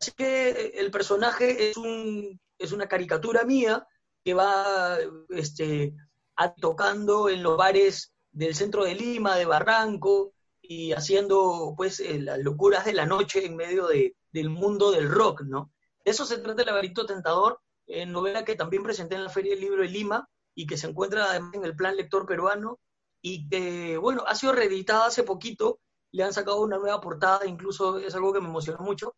Así 0.00 0.12
que 0.12 0.50
eh, 0.50 0.72
el 0.76 0.90
personaje 0.90 1.70
es, 1.70 1.76
un, 1.76 2.40
es 2.58 2.72
una 2.72 2.88
caricatura 2.88 3.44
mía 3.44 3.86
que 4.24 4.34
va 4.34 4.96
este, 5.30 5.94
tocando 6.60 7.28
en 7.28 7.42
los 7.42 7.56
bares 7.56 8.12
del 8.30 8.54
centro 8.54 8.84
de 8.84 8.94
Lima, 8.94 9.36
de 9.36 9.46
Barranco, 9.46 10.32
y 10.60 10.92
haciendo 10.92 11.74
pues 11.76 12.00
eh, 12.00 12.18
las 12.18 12.38
locuras 12.38 12.84
de 12.84 12.92
la 12.92 13.06
noche 13.06 13.46
en 13.46 13.56
medio 13.56 13.86
de, 13.86 14.16
del 14.32 14.50
mundo 14.50 14.90
del 14.90 15.08
rock, 15.08 15.42
¿no? 15.42 15.72
Eso 16.04 16.26
se 16.26 16.38
trata 16.38 16.62
el 16.62 16.66
laberinto 16.66 17.06
tentador, 17.06 17.60
novela 18.06 18.44
que 18.44 18.54
también 18.54 18.82
presenté 18.82 19.14
en 19.14 19.24
la 19.24 19.30
Feria 19.30 19.52
del 19.52 19.62
Libro 19.62 19.82
de 19.82 19.88
Lima 19.88 20.28
y 20.54 20.66
que 20.66 20.76
se 20.76 20.88
encuentra 20.88 21.30
además 21.30 21.54
en 21.54 21.64
el 21.64 21.76
plan 21.76 21.96
lector 21.96 22.26
peruano 22.26 22.78
y 23.22 23.48
que, 23.48 23.96
bueno, 23.96 24.24
ha 24.26 24.34
sido 24.34 24.52
reeditada 24.52 25.06
hace 25.06 25.22
poquito, 25.22 25.80
le 26.12 26.24
han 26.24 26.32
sacado 26.32 26.60
una 26.60 26.78
nueva 26.78 27.00
portada, 27.00 27.46
incluso 27.46 27.98
es 27.98 28.14
algo 28.14 28.32
que 28.32 28.40
me 28.40 28.48
emocionó 28.48 28.80
mucho. 28.80 29.14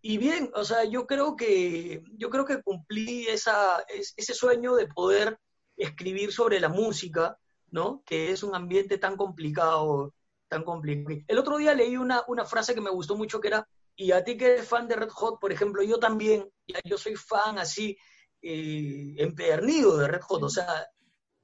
Y 0.00 0.18
bien, 0.18 0.50
o 0.54 0.64
sea, 0.64 0.84
yo 0.84 1.06
creo 1.06 1.36
que, 1.36 2.02
yo 2.16 2.30
creo 2.30 2.44
que 2.44 2.62
cumplí 2.62 3.26
esa, 3.26 3.84
ese 3.88 4.34
sueño 4.34 4.76
de 4.76 4.86
poder 4.86 5.38
escribir 5.76 6.32
sobre 6.32 6.60
la 6.60 6.68
música, 6.68 7.36
¿no? 7.70 8.02
Que 8.06 8.30
es 8.30 8.42
un 8.42 8.54
ambiente 8.54 8.98
tan 8.98 9.16
complicado, 9.16 10.14
tan 10.48 10.62
complicado. 10.64 11.24
El 11.26 11.38
otro 11.38 11.58
día 11.58 11.74
leí 11.74 11.96
una, 11.96 12.22
una 12.28 12.44
frase 12.44 12.74
que 12.74 12.80
me 12.80 12.90
gustó 12.90 13.16
mucho 13.16 13.40
que 13.40 13.48
era, 13.48 13.68
y 13.96 14.12
a 14.12 14.22
ti 14.22 14.36
que 14.36 14.46
eres 14.46 14.68
fan 14.68 14.86
de 14.86 14.96
Red 14.96 15.10
Hot, 15.10 15.40
por 15.40 15.52
ejemplo, 15.52 15.82
yo 15.82 15.98
también, 15.98 16.48
yo 16.84 16.96
soy 16.96 17.16
fan 17.16 17.58
así, 17.58 17.96
eh, 18.40 19.14
empedernido 19.18 19.96
de 19.96 20.06
Red 20.06 20.22
Hot, 20.22 20.42
o 20.44 20.48
sea, 20.48 20.86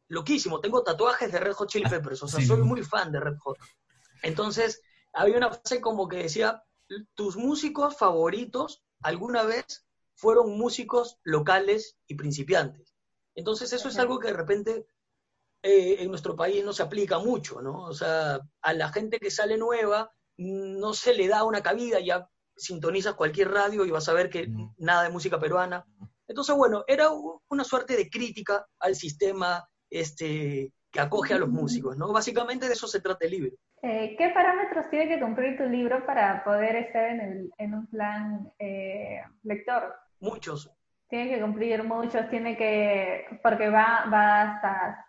loquísimo, 0.08 0.60
tengo 0.60 0.84
tatuajes 0.84 1.32
de 1.32 1.40
Red 1.40 1.54
Hot 1.54 1.68
Chili 1.68 1.84
ah, 1.86 1.90
Peppers, 1.90 2.22
o 2.22 2.28
sea, 2.28 2.44
soy 2.44 2.62
muy 2.62 2.84
fan 2.84 3.10
de 3.10 3.18
Red 3.18 3.36
Hot. 3.40 3.58
Entonces, 4.22 4.80
había 5.12 5.36
una 5.36 5.50
frase 5.50 5.80
como 5.80 6.08
que 6.08 6.18
decía, 6.18 6.62
tus 7.14 7.36
músicos 7.36 7.96
favoritos 7.96 8.82
alguna 9.02 9.42
vez 9.42 9.86
fueron 10.14 10.56
músicos 10.56 11.18
locales 11.22 11.96
y 12.06 12.14
principiantes. 12.14 12.94
Entonces, 13.34 13.72
eso 13.72 13.88
es 13.88 13.98
algo 13.98 14.18
que 14.18 14.28
de 14.28 14.36
repente 14.36 14.86
eh, 15.62 15.96
en 16.00 16.08
nuestro 16.08 16.36
país 16.36 16.64
no 16.64 16.72
se 16.72 16.82
aplica 16.82 17.18
mucho, 17.18 17.60
¿no? 17.60 17.84
O 17.84 17.92
sea, 17.92 18.40
a 18.62 18.72
la 18.72 18.92
gente 18.92 19.18
que 19.18 19.30
sale 19.30 19.56
nueva 19.56 20.12
no 20.36 20.94
se 20.94 21.14
le 21.14 21.28
da 21.28 21.44
una 21.44 21.62
cabida, 21.62 22.00
ya 22.00 22.28
sintonizas 22.56 23.14
cualquier 23.14 23.50
radio 23.50 23.84
y 23.84 23.90
vas 23.90 24.08
a 24.08 24.12
ver 24.12 24.30
que 24.30 24.48
nada 24.78 25.02
de 25.02 25.10
música 25.10 25.40
peruana. 25.40 25.84
Entonces, 26.26 26.54
bueno, 26.56 26.84
era 26.86 27.10
una 27.48 27.64
suerte 27.64 27.96
de 27.96 28.08
crítica 28.08 28.66
al 28.78 28.94
sistema 28.94 29.68
este, 29.90 30.72
que 30.90 31.00
acoge 31.00 31.34
a 31.34 31.38
los 31.38 31.48
músicos, 31.48 31.96
¿no? 31.96 32.12
Básicamente 32.12 32.68
de 32.68 32.74
eso 32.74 32.86
se 32.86 33.00
trata 33.00 33.24
el 33.24 33.32
libro. 33.32 33.56
Eh, 33.86 34.14
¿Qué 34.16 34.30
parámetros 34.30 34.88
tiene 34.88 35.08
que 35.08 35.20
cumplir 35.20 35.58
tu 35.58 35.64
libro 35.64 36.06
para 36.06 36.42
poder 36.42 36.74
estar 36.74 37.04
en, 37.04 37.20
el, 37.20 37.52
en 37.58 37.74
un 37.74 37.86
plan 37.88 38.50
eh, 38.58 39.20
lector? 39.42 39.94
Muchos. 40.20 40.74
Tiene 41.06 41.28
que 41.28 41.40
cumplir 41.42 41.84
muchos, 41.84 42.30
tiene 42.30 42.56
que, 42.56 43.26
porque 43.42 43.68
va, 43.68 44.06
va 44.10 44.40
hasta, 44.40 45.06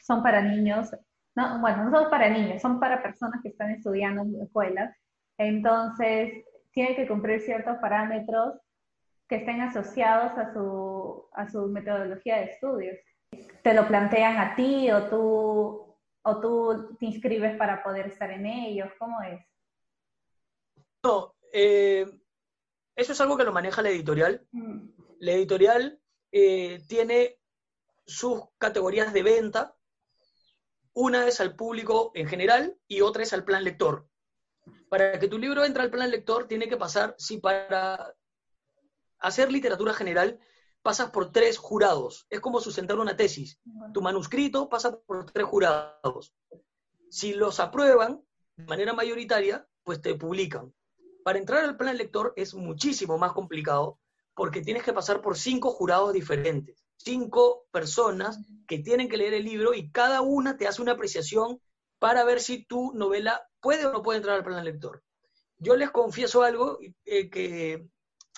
son 0.00 0.22
para 0.22 0.40
niños, 0.42 0.94
no, 1.34 1.60
bueno, 1.60 1.90
no 1.90 1.90
son 1.90 2.08
para 2.08 2.28
niños, 2.28 2.62
son 2.62 2.78
para 2.78 3.02
personas 3.02 3.42
que 3.42 3.48
están 3.48 3.72
estudiando 3.72 4.22
en 4.22 4.42
escuelas, 4.42 4.96
entonces 5.36 6.44
tiene 6.70 6.94
que 6.94 7.08
cumplir 7.08 7.40
ciertos 7.40 7.78
parámetros 7.78 8.60
que 9.28 9.36
estén 9.36 9.60
asociados 9.60 10.38
a 10.38 10.52
su, 10.52 11.26
a 11.32 11.48
su 11.48 11.66
metodología 11.66 12.36
de 12.36 12.44
estudios. 12.44 12.96
¿Te 13.64 13.74
lo 13.74 13.88
plantean 13.88 14.36
a 14.36 14.54
ti 14.54 14.88
o 14.92 15.08
tú, 15.08 15.83
o 16.24 16.40
tú 16.40 16.96
te 16.98 17.06
inscribes 17.06 17.56
para 17.56 17.82
poder 17.82 18.06
estar 18.06 18.30
en 18.30 18.46
ellos? 18.46 18.88
¿Cómo 18.98 19.20
es? 19.22 19.44
No, 21.02 21.34
eh, 21.52 22.06
eso 22.96 23.12
es 23.12 23.20
algo 23.20 23.36
que 23.36 23.44
lo 23.44 23.52
maneja 23.52 23.82
la 23.82 23.90
editorial. 23.90 24.46
Mm. 24.52 24.88
La 25.20 25.32
editorial 25.32 26.00
eh, 26.32 26.82
tiene 26.88 27.38
sus 28.06 28.42
categorías 28.58 29.12
de 29.12 29.22
venta. 29.22 29.76
Una 30.94 31.26
es 31.26 31.40
al 31.40 31.56
público 31.56 32.10
en 32.14 32.26
general 32.26 32.78
y 32.86 33.02
otra 33.02 33.22
es 33.22 33.32
al 33.32 33.44
plan 33.44 33.64
lector. 33.64 34.08
Para 34.88 35.18
que 35.18 35.28
tu 35.28 35.38
libro 35.38 35.64
entre 35.64 35.82
al 35.82 35.90
plan 35.90 36.10
lector, 36.10 36.46
tiene 36.46 36.68
que 36.68 36.76
pasar, 36.76 37.14
si 37.18 37.38
para 37.38 38.14
hacer 39.18 39.50
literatura 39.50 39.92
general 39.92 40.38
pasas 40.84 41.10
por 41.10 41.32
tres 41.32 41.56
jurados. 41.56 42.26
Es 42.28 42.40
como 42.40 42.60
sustentar 42.60 42.98
una 42.98 43.16
tesis. 43.16 43.58
Tu 43.94 44.02
manuscrito 44.02 44.68
pasa 44.68 44.94
por 45.06 45.24
tres 45.32 45.46
jurados. 45.46 46.34
Si 47.08 47.32
los 47.32 47.58
aprueban 47.58 48.22
de 48.56 48.64
manera 48.64 48.92
mayoritaria, 48.92 49.66
pues 49.82 50.02
te 50.02 50.14
publican. 50.14 50.74
Para 51.24 51.38
entrar 51.38 51.64
al 51.64 51.78
plan 51.78 51.96
lector 51.96 52.34
es 52.36 52.54
muchísimo 52.54 53.16
más 53.16 53.32
complicado 53.32 53.98
porque 54.34 54.60
tienes 54.60 54.82
que 54.82 54.92
pasar 54.92 55.22
por 55.22 55.38
cinco 55.38 55.70
jurados 55.70 56.12
diferentes, 56.12 56.84
cinco 56.96 57.66
personas 57.70 58.38
que 58.68 58.80
tienen 58.80 59.08
que 59.08 59.16
leer 59.16 59.32
el 59.32 59.44
libro 59.44 59.72
y 59.72 59.90
cada 59.90 60.20
una 60.20 60.58
te 60.58 60.68
hace 60.68 60.82
una 60.82 60.92
apreciación 60.92 61.62
para 61.98 62.24
ver 62.24 62.40
si 62.40 62.66
tu 62.66 62.92
novela 62.92 63.48
puede 63.60 63.86
o 63.86 63.92
no 63.92 64.02
puede 64.02 64.18
entrar 64.18 64.36
al 64.36 64.44
plan 64.44 64.62
lector. 64.62 65.02
Yo 65.56 65.76
les 65.76 65.90
confieso 65.90 66.42
algo 66.42 66.78
eh, 67.06 67.30
que 67.30 67.88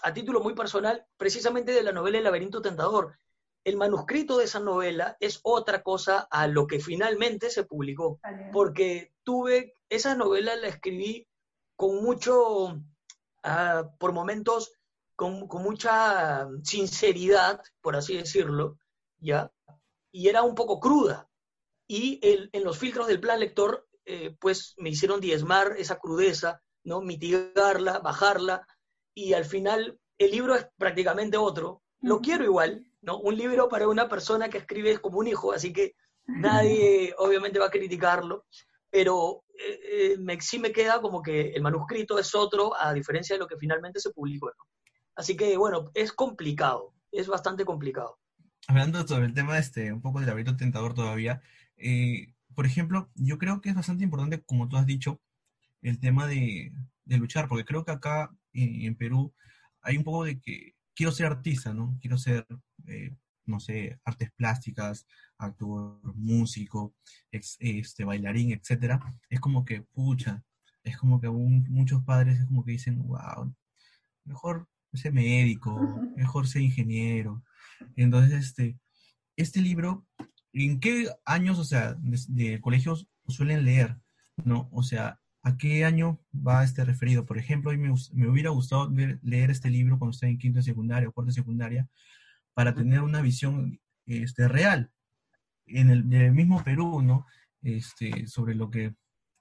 a 0.06 0.14
título 0.14 0.40
muy 0.40 0.54
personal, 0.54 1.04
precisamente 1.16 1.72
de 1.72 1.82
la 1.82 1.90
novela 1.90 2.18
El 2.18 2.25
laberinto 2.25 2.62
tentador. 2.62 3.18
El 3.64 3.76
manuscrito 3.76 4.38
de 4.38 4.44
esa 4.44 4.60
novela 4.60 5.16
es 5.18 5.40
otra 5.42 5.82
cosa 5.82 6.28
a 6.30 6.46
lo 6.46 6.68
que 6.68 6.78
finalmente 6.78 7.50
se 7.50 7.64
publicó, 7.64 8.20
porque 8.52 9.12
tuve, 9.25 9.75
esa 9.88 10.14
novela 10.14 10.54
la 10.54 10.68
escribí 10.68 11.26
con 11.75 12.04
mucho, 12.04 12.80
ah, 13.42 13.90
por 13.98 14.12
momentos, 14.12 14.70
con, 15.16 15.48
mucha 15.60 16.46
sinceridad, 16.62 17.60
por 17.80 17.96
así 17.96 18.16
decirlo, 18.16 18.78
¿ya? 19.18 19.50
Y 20.12 20.28
era 20.28 20.44
un 20.44 20.54
poco 20.54 20.78
cruda. 20.78 21.28
Y 21.88 22.20
en 22.22 22.62
los 22.62 22.78
filtros 22.78 23.08
del 23.08 23.18
plan 23.18 23.40
lector, 23.40 23.88
eh, 24.04 24.36
pues 24.38 24.76
me 24.78 24.90
hicieron 24.90 25.20
diezmar 25.20 25.75
esa 25.76 25.98
crudeza, 25.98 26.62
¿no? 26.84 27.00
Mitigarla, 27.00 27.98
bajarla, 27.98 28.68
y 29.16 29.32
al 29.32 29.46
final 29.46 29.99
el 30.18 30.30
libro 30.30 30.54
es 30.54 30.68
prácticamente 30.76 31.38
otro. 31.38 31.82
Lo 32.02 32.20
quiero 32.20 32.44
igual, 32.44 32.87
¿no? 33.00 33.18
Un 33.18 33.37
libro 33.37 33.68
para 33.68 33.88
una 33.88 34.08
persona 34.08 34.50
que 34.50 34.58
escribe 34.58 34.90
es 34.90 35.00
como 35.00 35.18
un 35.18 35.26
hijo, 35.26 35.52
así 35.52 35.73
que 35.73 35.96
nadie 36.26 37.14
obviamente 37.18 37.58
va 37.58 37.66
a 37.66 37.70
criticarlo, 37.70 38.44
pero 38.90 39.44
eh, 39.58 39.80
eh, 39.90 40.16
me, 40.18 40.38
sí 40.40 40.58
me 40.58 40.70
queda 40.70 41.00
como 41.00 41.23
que 41.23 41.52
el 41.52 41.62
manuscrito 41.62 42.18
es 42.18 42.35
otro, 42.35 42.78
a 42.78 42.92
diferencia 42.92 43.35
de 43.35 43.40
lo 43.40 43.49
que 43.49 43.56
finalmente 43.56 44.00
se 44.00 44.11
publicó. 44.11 44.52
Así 45.14 45.35
que 45.35 45.56
bueno, 45.56 45.90
es 45.94 46.12
complicado, 46.12 46.92
es 47.11 47.26
bastante 47.26 47.64
complicado. 47.64 48.18
Hablando 48.68 49.06
sobre 49.06 49.25
el 49.25 49.35
tema 49.35 49.58
este, 49.58 49.94
un 49.94 50.02
poco 50.02 50.18
del 50.18 50.28
laberinto 50.28 50.58
tentador 50.58 50.92
todavía, 50.92 51.40
eh, 51.78 52.35
por 52.54 52.66
ejemplo, 52.66 53.08
yo 53.14 53.38
creo 53.38 53.62
que 53.62 53.70
es 53.70 53.75
bastante 53.75 54.04
importante, 54.04 54.42
como 54.44 54.68
tú 54.68 54.76
has 54.76 54.85
dicho, 54.85 55.20
el 55.88 56.00
tema 56.00 56.26
de, 56.26 56.72
de 57.04 57.18
luchar, 57.18 57.48
porque 57.48 57.64
creo 57.64 57.84
que 57.84 57.92
acá 57.92 58.30
en 58.52 58.94
Perú 58.96 59.34
hay 59.82 59.96
un 59.96 60.04
poco 60.04 60.24
de 60.24 60.40
que 60.40 60.74
quiero 60.94 61.12
ser 61.12 61.26
artista, 61.26 61.72
¿no? 61.72 61.96
Quiero 62.00 62.18
ser, 62.18 62.46
eh, 62.86 63.14
no 63.44 63.60
sé, 63.60 64.00
artes 64.04 64.32
plásticas, 64.32 65.06
actor, 65.38 66.00
músico, 66.16 66.94
este, 67.30 68.04
bailarín, 68.04 68.52
etcétera. 68.52 69.00
Es 69.28 69.38
como 69.38 69.64
que, 69.64 69.82
pucha, 69.82 70.42
es 70.82 70.96
como 70.96 71.20
que 71.20 71.28
muchos 71.28 72.02
padres 72.02 72.40
es 72.40 72.46
como 72.46 72.64
que 72.64 72.72
dicen, 72.72 73.06
wow, 73.06 73.54
mejor 74.24 74.68
ser 74.92 75.12
médico, 75.12 75.78
mejor 76.16 76.48
ser 76.48 76.62
ingeniero. 76.62 77.44
Entonces, 77.94 78.44
este, 78.44 78.78
este 79.36 79.60
libro, 79.60 80.06
¿en 80.52 80.80
qué 80.80 81.08
años, 81.24 81.58
o 81.58 81.64
sea, 81.64 81.94
de, 81.94 82.18
de 82.28 82.60
colegios 82.60 83.06
suelen 83.28 83.64
leer? 83.64 83.96
¿No? 84.44 84.68
O 84.72 84.82
sea, 84.82 85.20
¿A 85.46 85.56
qué 85.56 85.84
año 85.84 86.18
va 86.34 86.64
este 86.64 86.84
referido? 86.84 87.24
Por 87.24 87.38
ejemplo, 87.38 87.70
me, 87.70 87.94
me 88.14 88.28
hubiera 88.28 88.50
gustado 88.50 88.90
leer 89.22 89.52
este 89.52 89.70
libro 89.70 89.96
cuando 89.96 90.10
estaba 90.10 90.28
en 90.28 90.38
quinto 90.38 90.58
de 90.58 90.64
secundaria 90.64 91.08
o 91.08 91.12
cuarto 91.12 91.28
de 91.28 91.34
secundaria 91.34 91.88
para 92.52 92.74
tener 92.74 93.00
una 93.02 93.22
visión 93.22 93.78
este, 94.06 94.48
real 94.48 94.90
en 95.66 95.90
el, 95.90 96.32
mismo 96.32 96.64
Perú, 96.64 97.00
¿no? 97.00 97.26
Este, 97.62 98.26
sobre 98.26 98.56
lo 98.56 98.70
que 98.70 98.96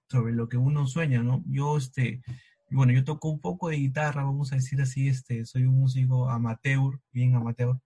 sobre 0.07 0.31
lo 0.33 0.47
que 0.47 0.57
uno 0.57 0.85
sueña, 0.85 1.23
¿no? 1.23 1.43
Yo, 1.47 1.75
este, 1.75 2.21
bueno, 2.69 2.93
yo 2.93 3.03
toco 3.03 3.29
un 3.29 3.39
poco 3.39 3.69
de 3.69 3.77
guitarra, 3.77 4.25
vamos 4.25 4.51
a 4.51 4.57
decir 4.57 4.79
así, 4.83 5.07
este, 5.07 5.43
soy 5.45 5.63
un 5.63 5.79
músico 5.79 6.29
amateur, 6.29 6.99
bien 7.11 7.33
amateur, 7.33 7.79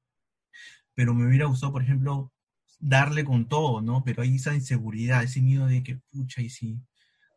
pero 0.94 1.14
me 1.14 1.26
hubiera 1.26 1.46
gustado, 1.46 1.72
por 1.72 1.84
ejemplo, 1.84 2.34
darle 2.80 3.24
con 3.24 3.48
todo, 3.48 3.80
¿no? 3.82 4.04
Pero 4.04 4.24
hay 4.24 4.36
esa 4.36 4.54
inseguridad, 4.54 5.24
ese 5.24 5.42
miedo 5.42 5.68
de 5.68 5.84
que, 5.84 6.02
pucha, 6.12 6.42
y 6.42 6.50
si, 6.50 6.82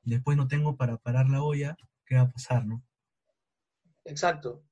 después 0.04 0.36
no 0.36 0.48
tengo 0.48 0.76
para 0.76 0.96
parar 0.98 1.28
la 1.28 1.42
olla, 1.42 1.76
¿qué 2.06 2.16
va 2.16 2.22
a 2.22 2.30
pasar, 2.30 2.66
no? 2.66 2.82
Exacto. 4.04 4.62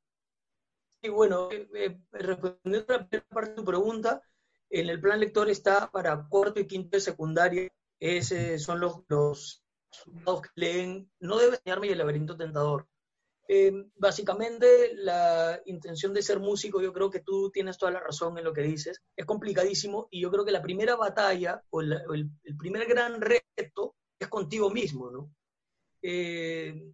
Y 1.03 1.09
bueno, 1.09 1.51
eh, 1.51 1.69
eh, 1.75 1.99
respondiendo 2.13 2.85
a 2.95 2.99
la 2.99 3.09
primera 3.09 3.27
parte 3.29 3.51
de 3.51 3.57
tu 3.57 3.65
pregunta, 3.65 4.23
en 4.71 4.89
el 4.91 5.01
plan 5.01 5.19
lector 5.21 5.49
está 5.49 5.91
para 5.91 6.27
cuarto 6.29 6.61
y 6.61 6.67
quinto 6.67 6.97
de 6.97 7.01
secundaria, 7.01 7.69
ese 7.99 8.59
son 8.59 8.81
los, 8.81 9.05
los 9.09 10.43
que 10.43 10.49
leen, 10.57 11.11
no 11.21 11.39
debe 11.39 11.57
enseñarme 11.57 11.89
el 11.89 11.99
laberinto 11.99 12.37
tentador, 12.37 12.87
Eh, 13.49 13.73
básicamente, 13.97 14.93
la 14.97 15.61
intención 15.67 16.15
de 16.15 16.23
ser 16.23 16.41
músico, 16.41 16.83
yo 16.83 16.93
creo 16.93 17.11
que 17.11 17.21
tú 17.21 17.51
tienes 17.51 17.79
toda 17.79 17.93
la 17.93 18.01
razón 18.01 18.39
en 18.39 18.45
lo 18.45 18.55
que 18.55 18.63
dices, 18.63 19.03
es 19.17 19.27
complicadísimo 19.27 20.09
y 20.11 20.21
yo 20.23 20.31
creo 20.33 20.45
que 20.47 20.53
la 20.53 20.63
primera 20.63 20.97
batalla 20.97 21.63
o, 21.71 21.83
la- 21.83 22.03
o 22.09 22.15
el, 22.15 22.31
el 22.45 22.57
primer 22.57 22.87
gran 22.89 23.21
reto 23.21 23.97
es 24.21 24.29
contigo 24.29 24.71
mismo, 24.71 25.11
¿no? 25.11 25.35
Eh, 26.03 26.93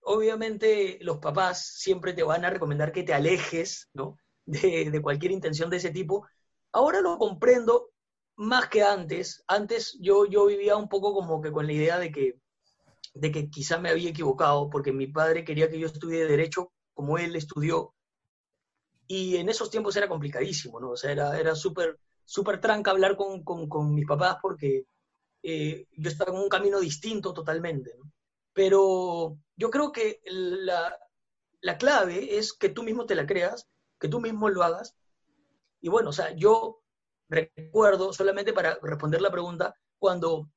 obviamente 0.00 0.98
los 1.02 1.18
papás 1.18 1.66
siempre 1.78 2.14
te 2.14 2.22
van 2.22 2.44
a 2.44 2.50
recomendar 2.50 2.92
que 2.92 3.02
te 3.02 3.14
alejes, 3.14 3.90
¿no? 3.94 4.16
De, 4.46 5.00
cualquier 5.02 5.32
intención 5.32 5.70
de 5.70 5.76
ese 5.76 5.90
tipo. 5.90 6.26
Ahora 6.72 7.00
lo 7.00 7.18
comprendo 7.18 7.90
más 8.36 8.68
que 8.68 8.82
antes. 8.82 9.44
Antes 9.46 9.98
yo, 10.00 10.24
yo 10.26 10.46
vivía 10.46 10.76
un 10.76 10.88
poco 10.88 11.12
como 11.12 11.42
que 11.42 11.52
con 11.52 11.66
la 11.66 11.72
idea 11.72 11.98
de 11.98 12.10
que, 12.10 12.40
de 13.14 13.32
que 13.32 13.50
quizá 13.50 13.78
me 13.78 13.90
había 13.90 14.10
equivocado, 14.10 14.70
porque 14.70 14.92
mi 14.92 15.08
padre 15.08 15.44
quería 15.44 15.70
que 15.70 15.78
yo 15.78 15.86
estudie 15.86 16.26
Derecho 16.26 16.72
como 16.94 17.18
él 17.18 17.36
estudió. 17.36 17.94
Y 19.08 19.36
en 19.36 19.48
esos 19.48 19.70
tiempos 19.70 19.96
era 19.96 20.08
complicadísimo, 20.08 20.80
¿no? 20.80 20.90
O 20.90 20.96
sea, 20.96 21.12
era, 21.12 21.38
era 21.38 21.54
súper 21.54 21.98
súper 22.24 22.60
tranca 22.60 22.90
hablar 22.90 23.16
con, 23.16 23.44
con 23.44 23.94
mis 23.94 24.06
papás 24.06 24.38
porque 24.42 24.84
eh, 25.48 25.86
yo 25.96 26.10
estaba 26.10 26.32
en 26.32 26.42
un 26.42 26.48
camino 26.48 26.80
distinto 26.80 27.32
totalmente. 27.32 27.92
Pero 28.52 29.38
yo 29.54 29.70
creo 29.70 29.92
que 29.92 30.20
la, 30.24 30.98
la 31.60 31.78
clave 31.78 32.36
es 32.36 32.52
que 32.52 32.68
tú 32.68 32.82
mismo 32.82 33.06
te 33.06 33.14
la 33.14 33.26
creas, 33.26 33.68
que 34.00 34.08
tú 34.08 34.20
mismo 34.20 34.48
lo 34.48 34.64
hagas. 34.64 34.96
Y 35.80 35.88
bueno, 35.88 36.10
o 36.10 36.12
sea, 36.12 36.34
yo 36.34 36.82
recuerdo, 37.28 38.12
solamente 38.12 38.52
para 38.52 38.76
responder 38.82 39.22
la 39.22 39.30
pregunta, 39.30 39.72
cuando 40.00 40.50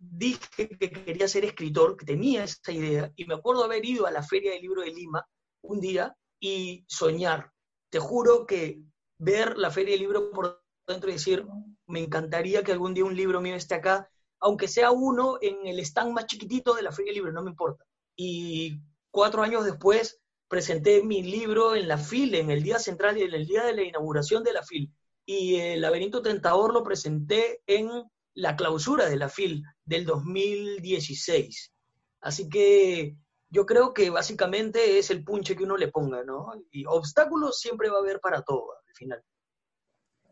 dije 0.00 0.68
que 0.76 0.90
quería 0.90 1.28
ser 1.28 1.44
escritor, 1.44 1.96
que 1.96 2.04
tenía 2.04 2.42
esa 2.42 2.72
idea, 2.72 3.12
y 3.14 3.26
me 3.26 3.34
acuerdo 3.34 3.62
haber 3.62 3.84
ido 3.84 4.06
a 4.06 4.10
la 4.10 4.24
Feria 4.24 4.50
del 4.50 4.62
Libro 4.62 4.82
de 4.82 4.90
Lima 4.90 5.24
un 5.62 5.78
día 5.78 6.16
y 6.40 6.84
soñar. 6.88 7.52
Te 7.90 8.00
juro 8.00 8.44
que 8.44 8.82
ver 9.18 9.56
la 9.56 9.70
Feria 9.70 9.92
del 9.92 10.00
Libro 10.00 10.32
por 10.32 10.64
dentro 10.92 11.10
y 11.10 11.14
decir, 11.14 11.46
me 11.86 12.00
encantaría 12.00 12.62
que 12.62 12.72
algún 12.72 12.94
día 12.94 13.04
un 13.04 13.16
libro 13.16 13.40
mío 13.40 13.54
esté 13.54 13.76
acá, 13.76 14.10
aunque 14.40 14.68
sea 14.68 14.90
uno 14.90 15.38
en 15.40 15.66
el 15.66 15.78
stand 15.80 16.12
más 16.12 16.26
chiquitito 16.26 16.74
de 16.74 16.82
la 16.82 16.92
Feria 16.92 17.10
del 17.10 17.16
Libro, 17.16 17.32
no 17.32 17.42
me 17.42 17.50
importa. 17.50 17.84
Y 18.16 18.80
cuatro 19.10 19.42
años 19.42 19.64
después 19.64 20.20
presenté 20.48 21.02
mi 21.02 21.22
libro 21.22 21.74
en 21.74 21.88
la 21.88 21.98
FIL, 21.98 22.34
en 22.34 22.50
el 22.50 22.62
día 22.62 22.78
central 22.78 23.18
y 23.18 23.22
en 23.22 23.34
el 23.34 23.46
día 23.46 23.64
de 23.64 23.74
la 23.74 23.82
inauguración 23.82 24.42
de 24.42 24.52
la 24.52 24.62
FIL. 24.62 24.92
Y 25.26 25.56
el 25.56 25.80
laberinto 25.82 26.22
tentador 26.22 26.72
lo 26.72 26.82
presenté 26.82 27.62
en 27.66 27.90
la 28.34 28.56
clausura 28.56 29.08
de 29.08 29.16
la 29.16 29.28
FIL 29.28 29.62
del 29.84 30.06
2016. 30.06 31.72
Así 32.20 32.48
que 32.48 33.16
yo 33.50 33.66
creo 33.66 33.92
que 33.92 34.10
básicamente 34.10 34.98
es 34.98 35.10
el 35.10 35.24
punche 35.24 35.56
que 35.56 35.64
uno 35.64 35.76
le 35.76 35.88
ponga, 35.88 36.22
¿no? 36.24 36.52
Y 36.70 36.84
obstáculos 36.86 37.58
siempre 37.58 37.90
va 37.90 37.96
a 37.96 38.00
haber 38.00 38.20
para 38.20 38.42
todo 38.42 38.72
al 38.86 38.94
final. 38.94 39.22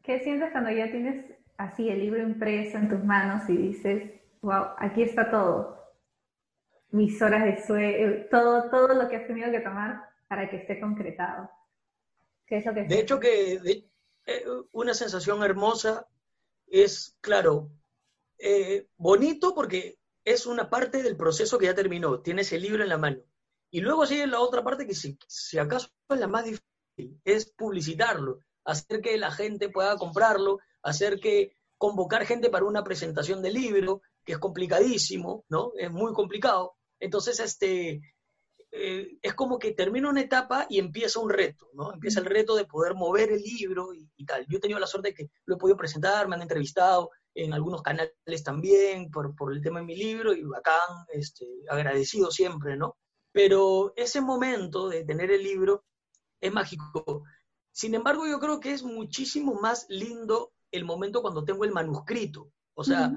¿Qué 0.06 0.20
sientes 0.20 0.52
cuando 0.52 0.70
ya 0.70 0.90
tienes 0.90 1.25
así 1.58 1.88
el 1.88 1.98
libro 1.98 2.22
impreso 2.22 2.78
en 2.78 2.88
tus 2.88 3.02
manos 3.04 3.48
y 3.50 3.56
dices, 3.56 4.12
wow, 4.40 4.66
aquí 4.78 5.02
está 5.02 5.30
todo? 5.30 5.76
Mis 6.90 7.20
horas 7.20 7.44
de 7.44 7.66
sueño, 7.66 8.26
todo, 8.30 8.70
todo 8.70 8.94
lo 8.94 9.08
que 9.08 9.16
has 9.16 9.26
tenido 9.26 9.50
que 9.50 9.60
tomar 9.60 10.08
para 10.28 10.48
que 10.48 10.56
esté 10.58 10.78
concretado. 10.80 11.50
¿Qué 12.46 12.58
es 12.58 12.66
lo 12.66 12.72
que 12.75 12.84
De 12.84 13.00
hecho 13.00 13.18
que 13.18 13.58
de- 13.58 13.90
eh, 14.26 14.44
una 14.72 14.94
sensación 14.94 15.42
hermosa 15.42 16.06
es, 16.68 17.16
claro, 17.20 17.70
eh, 18.38 18.86
bonito 18.96 19.54
porque 19.54 19.98
es 20.25 20.46
una 20.46 20.70
parte 20.70 21.02
del 21.02 21.16
proceso 21.16 21.58
que 21.58 21.66
ya 21.66 21.75
terminó, 21.75 22.20
tienes 22.20 22.52
el 22.52 22.62
libro 22.62 22.82
en 22.82 22.88
la 22.88 22.98
mano. 22.98 23.18
Y 23.70 23.80
luego 23.80 24.06
sigue 24.06 24.26
la 24.26 24.40
otra 24.40 24.62
parte 24.62 24.86
que 24.86 24.94
si, 24.94 25.18
si 25.26 25.58
acaso 25.58 25.88
es 26.08 26.20
la 26.20 26.28
más 26.28 26.44
difícil, 26.44 27.20
es 27.25 27.46
publicitarlo, 27.50 28.40
hacer 28.66 29.00
que 29.00 29.16
la 29.16 29.30
gente 29.30 29.68
pueda 29.68 29.96
comprarlo, 29.96 30.58
hacer 30.82 31.20
que 31.20 31.56
convocar 31.78 32.26
gente 32.26 32.50
para 32.50 32.64
una 32.64 32.84
presentación 32.84 33.42
del 33.42 33.54
libro, 33.54 34.02
que 34.24 34.32
es 34.32 34.38
complicadísimo, 34.38 35.44
¿no? 35.48 35.72
Es 35.78 35.90
muy 35.90 36.12
complicado. 36.12 36.74
Entonces, 36.98 37.38
este, 37.40 38.00
eh, 38.72 39.18
es 39.22 39.34
como 39.34 39.58
que 39.58 39.72
termina 39.72 40.10
una 40.10 40.22
etapa 40.22 40.66
y 40.68 40.78
empieza 40.78 41.20
un 41.20 41.30
reto, 41.30 41.68
¿no? 41.74 41.92
Empieza 41.92 42.20
el 42.20 42.26
reto 42.26 42.56
de 42.56 42.64
poder 42.64 42.94
mover 42.94 43.32
el 43.32 43.42
libro 43.42 43.94
y, 43.94 44.10
y 44.16 44.24
tal. 44.24 44.46
Yo 44.48 44.58
he 44.58 44.60
tenido 44.60 44.80
la 44.80 44.86
suerte 44.86 45.10
de 45.10 45.14
que 45.14 45.30
lo 45.44 45.56
he 45.56 45.58
podido 45.58 45.76
presentar, 45.76 46.28
me 46.28 46.34
han 46.34 46.42
entrevistado 46.42 47.10
en 47.36 47.52
algunos 47.52 47.82
canales 47.82 48.42
también 48.42 49.10
por, 49.10 49.34
por 49.36 49.52
el 49.52 49.62
tema 49.62 49.80
de 49.80 49.86
mi 49.86 49.94
libro 49.94 50.32
y 50.32 50.42
bacán, 50.42 51.06
este, 51.12 51.46
agradecido 51.68 52.30
siempre, 52.30 52.76
¿no? 52.76 52.96
Pero 53.30 53.92
ese 53.96 54.22
momento 54.22 54.88
de 54.88 55.04
tener 55.04 55.30
el 55.30 55.42
libro 55.42 55.84
es 56.40 56.52
mágico. 56.52 57.24
Sin 57.76 57.95
embargo, 57.95 58.26
yo 58.26 58.41
creo 58.41 58.58
que 58.58 58.73
es 58.73 58.82
muchísimo 58.82 59.52
más 59.60 59.84
lindo 59.91 60.52
el 60.73 60.84
momento 60.86 61.21
cuando 61.21 61.45
tengo 61.45 61.62
el 61.65 61.73
manuscrito. 61.73 62.50
O 62.75 62.82
sea, 62.82 63.08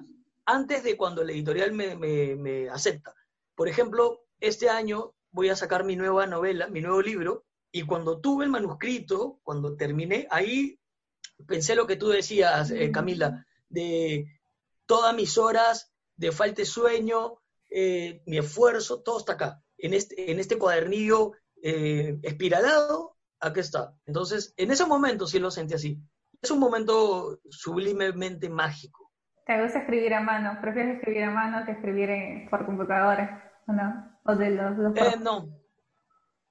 antes 0.45 0.83
de 0.83 0.97
cuando 0.97 1.23
la 1.23 1.31
editorial 1.31 1.71
me, 1.71 1.95
me- 1.95 2.35
me 2.35 2.69
acepta. 2.69 3.13
Por 3.55 3.69
ejemplo, 3.69 4.25
este 4.41 4.67
año 4.69 5.13
voy 5.31 5.47
a 5.47 5.55
sacar 5.55 5.85
mi 5.85 5.95
nueva 5.95 6.25
novela, 6.27 6.67
mi 6.67 6.81
nuevo 6.81 7.01
libro, 7.01 7.45
y 7.71 7.83
cuando 7.83 8.19
tuve 8.19 8.43
el 8.43 8.51
manuscrito, 8.51 9.39
cuando 9.43 9.77
terminé, 9.77 10.27
ahí 10.29 10.77
pensé 11.47 11.73
lo 11.75 11.87
que 11.87 11.95
tú 11.95 12.09
decías, 12.09 12.69
eh, 12.71 12.91
Camila, 12.91 13.45
de 13.69 14.27
todas 14.87 15.15
mis 15.15 15.37
horas 15.37 15.93
de 16.17 16.31
falta 16.33 16.61
de 16.63 16.65
sueño, 16.65 17.39
eh, 17.69 18.21
mi 18.25 18.37
esfuerzo, 18.39 19.01
todo 19.03 19.19
está 19.19 19.33
acá, 19.33 19.63
en 19.77 19.93
este, 19.93 20.31
en 20.31 20.39
este 20.39 20.57
cuadernillo 20.57 21.31
eh, 21.61 22.19
espiralado, 22.23 23.15
aquí 23.39 23.59
está. 23.59 23.93
Entonces, 24.05 24.53
en 24.57 24.71
ese 24.71 24.85
momento 24.85 25.27
sí 25.27 25.39
lo 25.39 25.51
sentí 25.51 25.73
así. 25.73 25.99
Es 26.41 26.51
un 26.51 26.59
momento 26.59 27.39
sublimemente 27.49 28.49
mágico. 28.49 29.11
¿Te 29.45 29.61
gusta 29.61 29.79
escribir 29.79 30.13
a 30.13 30.21
mano? 30.21 30.59
¿Prefieres 30.61 30.97
escribir 30.97 31.23
a 31.23 31.31
mano 31.31 31.65
que 31.65 31.71
escribir 31.71 32.09
en- 32.09 32.49
por 32.49 32.65
computadora? 32.65 33.51
¿O 33.67 33.73
no? 33.73 34.17
¿O 34.25 34.35
de 34.35 34.51
los, 34.51 34.77
los 34.77 34.95
Eh, 34.95 35.15
no, 35.21 35.49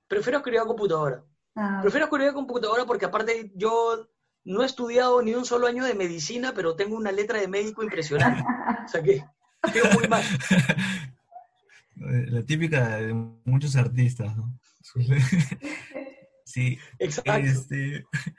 prefiero 0.08 0.38
escribir 0.38 0.60
a 0.60 0.64
computadora. 0.64 1.22
Ah, 1.54 1.78
Prefiero 1.82 2.06
escribir 2.06 2.28
a 2.30 2.34
computadora 2.34 2.84
porque 2.86 3.06
aparte 3.06 3.52
yo 3.54 4.08
no 4.44 4.62
he 4.62 4.66
estudiado 4.66 5.22
ni 5.22 5.34
un 5.34 5.44
solo 5.44 5.66
año 5.66 5.84
de 5.84 5.94
medicina, 5.94 6.52
pero 6.54 6.74
tengo 6.76 6.96
una 6.96 7.12
letra 7.12 7.38
de 7.40 7.48
médico 7.48 7.82
impresionante. 7.82 8.42
O 8.84 8.88
sea 8.88 9.02
que 9.02 9.24
escribo 9.62 9.88
muy 9.94 10.08
mal. 10.08 10.22
La 11.96 12.42
típica 12.44 12.96
de 12.98 13.12
muchos 13.44 13.74
artistas, 13.76 14.36
¿no? 14.36 14.58
Sí, 16.48 16.78
Exacto. 16.98 17.34
este, 17.34 18.06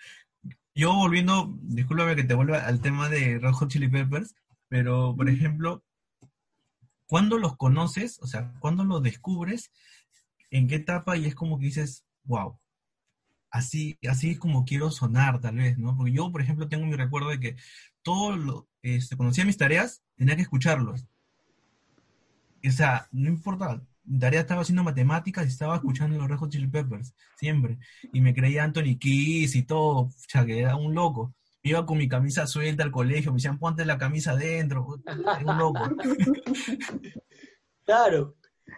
yo 0.74 0.96
volviendo, 0.96 1.56
discúlpame 1.62 2.16
que 2.16 2.24
te 2.24 2.34
vuelva 2.34 2.66
al 2.66 2.82
tema 2.82 3.08
de 3.08 3.38
Red 3.38 3.52
Hot 3.52 3.70
Chili 3.70 3.88
Peppers, 3.88 4.34
pero 4.68 5.16
por 5.16 5.30
ejemplo, 5.30 5.84
¿cuándo 7.06 7.38
los 7.38 7.56
conoces? 7.56 8.20
O 8.24 8.26
sea, 8.26 8.52
¿cuándo 8.60 8.84
los 8.84 9.04
descubres? 9.04 9.72
¿En 10.50 10.68
qué 10.68 10.78
etapa? 10.78 11.18
Y 11.18 11.26
es 11.26 11.36
como 11.36 11.60
que 11.60 11.66
dices, 11.66 12.04
wow, 12.24 12.58
así, 13.52 14.00
así 14.10 14.32
es 14.32 14.40
como 14.40 14.66
quiero 14.66 14.90
sonar, 14.90 15.40
tal 15.40 15.58
vez, 15.58 15.78
¿no? 15.78 15.96
Porque 15.96 16.14
yo, 16.14 16.32
por 16.32 16.42
ejemplo, 16.42 16.68
tengo 16.68 16.88
mi 16.88 16.96
recuerdo 16.96 17.30
de 17.30 17.40
que 17.40 17.58
todo 18.02 18.36
lo, 18.36 18.68
este, 18.82 19.16
cuando 19.18 19.34
hacía 19.34 19.46
mis 19.46 19.58
tareas, 19.58 20.02
tenía 20.16 20.36
que 20.36 20.42
escucharlos. 20.42 21.06
O 22.68 22.72
sea, 22.72 23.08
no 23.12 23.30
importa, 23.30 23.84
tarea 24.20 24.42
estaba 24.42 24.62
haciendo 24.62 24.84
matemáticas 24.84 25.46
y 25.46 25.50
estaba 25.50 25.76
escuchando 25.76 26.18
los 26.18 26.28
Red 26.28 26.38
Hot 26.38 26.50
Chili 26.50 26.68
Peppers, 26.68 27.14
siempre. 27.38 27.80
Y 28.14 28.22
me 28.22 28.34
creía 28.34 28.64
Anthony 28.64 28.98
Kiss 29.00 29.56
y 29.56 29.64
todo, 29.64 30.10
pucha, 30.10 30.46
que 30.46 30.60
era 30.60 30.76
un 30.76 30.94
loco. 30.96 31.34
Iba 31.62 31.86
con 31.86 31.98
mi 31.98 32.08
camisa 32.08 32.48
suelta 32.48 32.84
al 32.84 32.92
colegio, 32.92 33.32
me 33.32 33.38
decían, 33.38 33.60
ponte 33.60 33.86
la 33.86 33.98
camisa 33.98 34.32
adentro, 34.32 35.00
era 35.06 35.52
un 35.52 35.58
loco. 35.58 35.80
Claro, 37.86 38.36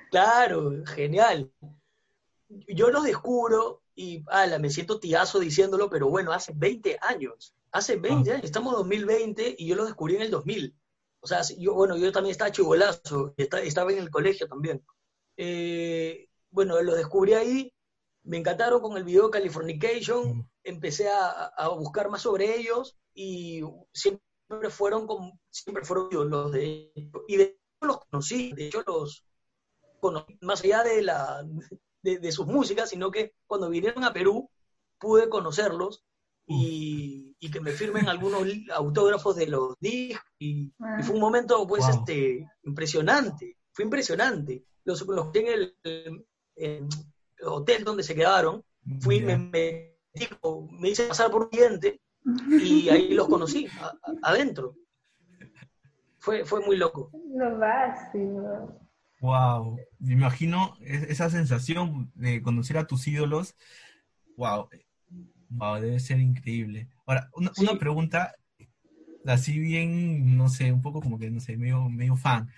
claro, 0.09 0.85
genial. 0.85 1.51
Yo 2.47 2.91
los 2.91 3.03
descubro 3.03 3.83
y 3.93 4.23
ala, 4.27 4.57
me 4.57 4.69
siento 4.69 5.01
tiazo 5.01 5.37
diciéndolo, 5.37 5.89
pero 5.89 6.07
bueno, 6.07 6.31
hace 6.31 6.53
20 6.55 6.97
años. 7.01 7.53
Hace 7.73 7.97
20 7.97 8.31
años, 8.31 8.45
estamos 8.45 8.71
en 8.71 8.77
2020 8.79 9.55
y 9.59 9.67
yo 9.67 9.75
los 9.75 9.87
descubrí 9.87 10.15
en 10.15 10.21
el 10.21 10.31
2000. 10.31 10.73
O 11.19 11.27
sea, 11.27 11.41
yo, 11.57 11.73
bueno, 11.73 11.97
yo 11.97 12.11
también 12.13 12.31
estaba 12.31 12.51
chivolazo, 12.51 13.33
estaba 13.37 13.91
en 13.91 13.99
el 13.99 14.09
colegio 14.09 14.47
también. 14.47 14.81
Eh, 15.37 16.27
bueno, 16.51 16.81
los 16.81 16.95
descubrí 16.97 17.33
ahí, 17.33 17.73
me 18.23 18.37
encantaron 18.37 18.81
con 18.81 18.97
el 18.97 19.03
video 19.03 19.31
Californication, 19.31 20.37
Mm. 20.37 20.41
empecé 20.63 21.09
a, 21.09 21.29
a 21.47 21.69
buscar 21.69 22.09
más 22.09 22.21
sobre 22.23 22.55
ellos 22.57 22.97
y 23.13 23.61
siempre 23.93 24.69
fueron 24.69 25.07
con, 25.07 25.31
siempre 25.49 25.83
fueron 25.85 26.29
los 26.29 26.51
de 26.51 26.91
y 27.27 27.37
de 27.37 27.43
hecho 27.43 27.87
los 27.87 27.99
conocí, 28.05 28.53
de 28.53 28.67
hecho 28.67 28.83
los 28.85 29.25
conocí 29.99 30.37
más 30.41 30.63
allá 30.63 30.83
de 30.83 31.01
la 31.01 31.43
de, 32.01 32.19
de 32.19 32.31
sus 32.31 32.47
músicas, 32.47 32.89
sino 32.89 33.11
que 33.11 33.33
cuando 33.47 33.69
vinieron 33.69 34.03
a 34.03 34.13
Perú 34.13 34.49
pude 34.99 35.29
conocerlos 35.29 36.03
y, 36.47 37.35
y 37.39 37.51
que 37.51 37.61
me 37.61 37.71
firmen 37.71 38.09
algunos 38.09 38.43
autógrafos 38.73 39.35
de 39.35 39.47
los 39.47 39.75
discos 39.79 40.23
y, 40.39 40.73
y 40.97 41.03
fue 41.03 41.15
un 41.15 41.21
momento 41.21 41.65
pues 41.67 41.87
Wow. 41.87 41.95
este 41.99 42.47
impresionante, 42.63 43.57
fue 43.73 43.85
impresionante. 43.85 44.63
Los, 44.83 45.05
los 45.07 45.33
en 45.35 45.47
el, 45.47 45.75
en 45.83 46.25
el 46.55 46.87
hotel 47.45 47.83
donde 47.83 48.03
se 48.03 48.15
quedaron, 48.15 48.63
fui, 48.99 49.21
Ya. 49.21 49.37
me, 49.37 49.95
como- 50.41 50.71
me 50.71 50.89
hice 50.89 51.07
pasar 51.07 51.29
por 51.31 51.43
un 51.43 51.49
cliente 51.49 52.01
y 52.49 52.89
ahí 52.89 53.13
los 53.13 53.27
conocí, 53.27 53.67
a- 53.79 53.87
a- 54.03 54.31
adentro. 54.31 54.75
Fue, 56.19 56.45
fue 56.45 56.63
muy 56.65 56.77
loco. 56.77 57.11
Lo 57.35 57.57
máximo. 57.57 58.79
Wow, 59.21 59.79
me 59.99 60.13
imagino 60.13 60.75
es- 60.81 61.03
esa 61.03 61.29
sensación 61.29 62.11
de 62.15 62.41
conocer 62.41 62.77
a 62.77 62.85
tus 62.87 63.07
ídolos. 63.07 63.55
Wow, 64.37 64.69
wow, 65.49 65.79
debe 65.79 65.99
ser 65.99 66.19
increíble. 66.19 66.87
Ahora, 67.05 67.29
una, 67.33 67.51
Sí. 67.53 67.63
una 67.63 67.77
pregunta, 67.79 68.35
así 69.25 69.59
bien, 69.59 70.37
no 70.37 70.49
sé, 70.49 70.71
un 70.71 70.81
poco 70.81 71.01
como 71.01 71.17
que, 71.19 71.29
no 71.29 71.39
sé, 71.39 71.57
medio, 71.57 71.89
medio 71.89 72.15
fan. 72.15 72.49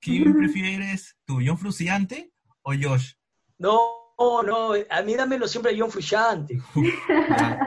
¿Quién 0.00 0.36
prefieres 0.36 1.16
tú, 1.24 1.40
John 1.44 1.58
Fruciante 1.58 2.32
o 2.62 2.72
Josh? 2.80 3.12
No, 3.58 3.80
no, 4.18 4.70
a 4.90 5.02
mí 5.02 5.14
dámelo 5.14 5.46
siempre 5.48 5.76
John 5.78 5.90
Frusciante. 5.90 6.60
Ya, 7.08 7.66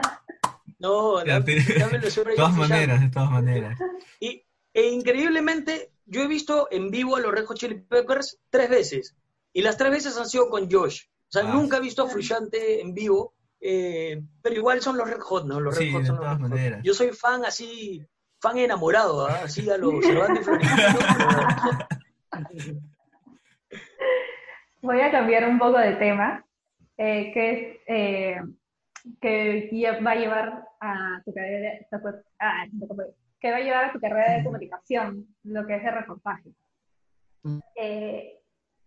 No, 0.78 1.24
ya, 1.24 1.38
dá- 1.38 1.44
pero- 1.44 1.62
dámelo 1.78 2.10
siempre 2.10 2.32
de 2.32 2.36
todas 2.36 2.50
John 2.50 2.58
Frusciante. 2.60 2.86
maneras, 2.86 3.00
de 3.00 3.08
todas 3.10 3.30
maneras. 3.30 3.78
Y 4.20 4.44
e 4.74 4.88
increíblemente, 4.90 5.92
yo 6.06 6.22
he 6.22 6.26
visto 6.26 6.66
en 6.70 6.90
vivo 6.90 7.16
a 7.16 7.20
los 7.20 7.32
Red 7.32 7.44
Hot 7.46 7.56
Chili 7.58 7.74
Peppers 7.80 8.38
tres 8.50 8.68
veces. 8.70 9.14
Y 9.52 9.62
las 9.62 9.76
tres 9.76 9.90
veces 9.90 10.16
han 10.18 10.26
sido 10.28 10.48
con 10.48 10.70
Josh. 10.70 11.02
O 11.04 11.30
sea, 11.32 11.42
Ah. 11.42 11.52
nunca 11.54 11.76
he 11.76 11.80
visto 11.80 12.02
a 12.02 12.08
Frusciante 12.08 12.80
en 12.80 12.94
vivo. 12.94 13.34
eh, 13.64 14.20
pero 14.42 14.56
igual 14.56 14.80
son 14.82 14.96
los 14.98 15.08
Red 15.08 15.20
Hot, 15.20 15.46
¿no? 15.46 15.60
Los 15.60 15.76
Red 15.78 15.86
Sí, 15.86 15.92
Hot 15.92 16.00
de 16.00 16.06
son 16.08 16.16
los 16.16 16.24
todas 16.24 16.40
Hot. 16.40 16.48
maneras. 16.50 16.80
Yo 16.82 16.94
soy 16.94 17.10
fan 17.12 17.44
así, 17.44 18.04
fan 18.40 18.58
enamorado, 18.58 19.24
¿ah? 19.28 19.42
así 19.44 19.70
a 19.70 19.76
los 19.78 20.04
Cervantes 20.04 20.44
Florentino. 20.44 20.74
Voy 24.82 25.00
a 25.00 25.10
cambiar 25.10 25.48
un 25.48 25.58
poco 25.58 25.78
de 25.78 25.94
tema, 25.96 26.44
eh, 26.96 27.32
que 27.32 27.50
es 27.50 27.80
eh, 27.86 28.40
que 29.20 30.00
va 30.04 30.12
a 30.12 30.16
llevar 30.16 30.64
a 30.80 31.22
tu 31.24 31.32
carrera, 31.32 31.86
ah, 32.40 32.64
que 33.40 33.50
va 33.50 33.56
a 33.56 33.60
llevar 33.60 33.84
a 33.86 33.92
tu 33.92 34.00
carrera 34.00 34.36
de 34.36 34.44
comunicación, 34.44 35.26
lo 35.44 35.66
que 35.66 35.76
es 35.76 35.84
el 35.84 35.94
reportaje. 35.94 36.50
Mm. 37.42 37.58
Eh, 37.76 38.40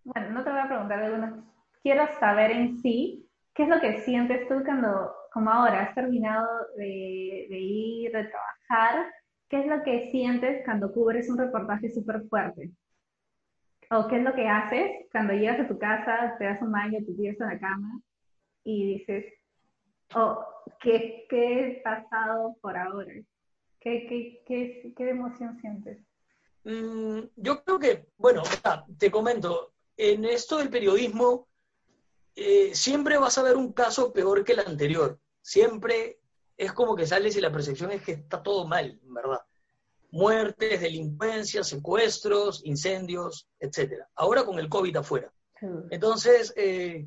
bueno, 0.04 0.32
no 0.32 0.44
te 0.44 0.50
voy 0.50 0.60
a 0.60 0.68
preguntar 0.68 1.04
algunas. 1.04 1.34
Quiero 1.82 2.08
saber 2.20 2.52
en 2.52 2.78
sí, 2.80 3.30
¿qué 3.54 3.64
es 3.64 3.70
lo 3.70 3.80
que 3.80 4.00
sientes 4.02 4.48
tú 4.48 4.64
cuando, 4.64 5.14
como 5.32 5.50
ahora, 5.50 5.84
has 5.84 5.96
terminado 5.96 6.48
de, 6.78 7.48
de 7.50 7.58
ir, 7.58 8.12
de 8.12 8.26
trabajar? 8.26 9.12
¿Qué 9.50 9.60
es 9.60 9.68
lo 9.68 9.84
que 9.84 10.10
sientes 10.12 10.64
cuando 10.66 10.92
cubres 10.92 11.30
un 11.30 11.38
reportaje 11.38 11.90
súper 11.92 12.24
fuerte? 12.30 12.72
¿O 13.92 14.08
qué 14.08 14.18
es 14.18 14.24
lo 14.24 14.34
que 14.34 14.48
haces 14.48 15.08
cuando 15.12 15.34
llegas 15.34 15.60
a 15.60 15.68
tu 15.68 15.78
casa, 15.78 16.36
te 16.38 16.46
das 16.46 16.62
un 16.62 16.72
baño, 16.72 17.00
te 17.06 17.14
tiras 17.14 17.40
en 17.40 17.48
la 17.48 17.60
cama 17.60 18.02
y 18.64 18.98
dices, 18.98 19.26
oh, 20.16 20.44
¿qué, 20.82 21.26
qué 21.30 21.60
he 21.60 21.82
pasado 21.82 22.56
por 22.62 22.78
ahora? 22.78 23.14
¿Qué, 23.80 24.08
qué, 24.08 24.44
qué, 24.46 24.94
qué 24.96 25.10
emoción 25.10 25.60
sientes? 25.62 26.00
Mm, 26.64 27.20
yo 27.36 27.64
creo 27.64 27.80
que, 27.80 28.08
bueno, 28.18 28.42
te 28.98 29.12
comento, 29.12 29.74
en 29.98 30.26
esto 30.26 30.58
del 30.58 30.70
periodismo, 30.70 31.48
eh, 32.36 32.74
siempre 32.74 33.18
vas 33.18 33.38
a 33.38 33.44
ver 33.44 33.56
un 33.56 33.72
caso 33.72 34.12
peor 34.12 34.44
que 34.44 34.54
el 34.54 34.60
anterior. 34.60 35.20
Siempre 35.42 36.20
es 36.58 36.74
como 36.74 36.96
que 36.96 37.06
sales 37.06 37.36
y 37.38 37.42
la 37.42 37.52
percepción 37.52 37.92
es 37.92 38.02
que 38.02 38.14
está 38.14 38.42
todo 38.42 38.66
mal, 38.66 39.00
¿verdad? 39.04 39.42
Muertes, 40.16 40.80
delincuencia, 40.80 41.62
secuestros, 41.62 42.62
incendios, 42.64 43.50
etcétera. 43.60 44.08
Ahora 44.16 44.46
con 44.46 44.58
el 44.60 44.70
COVID 44.70 44.96
afuera. 44.96 45.30
Entonces, 45.90 46.54
eh, 46.56 47.06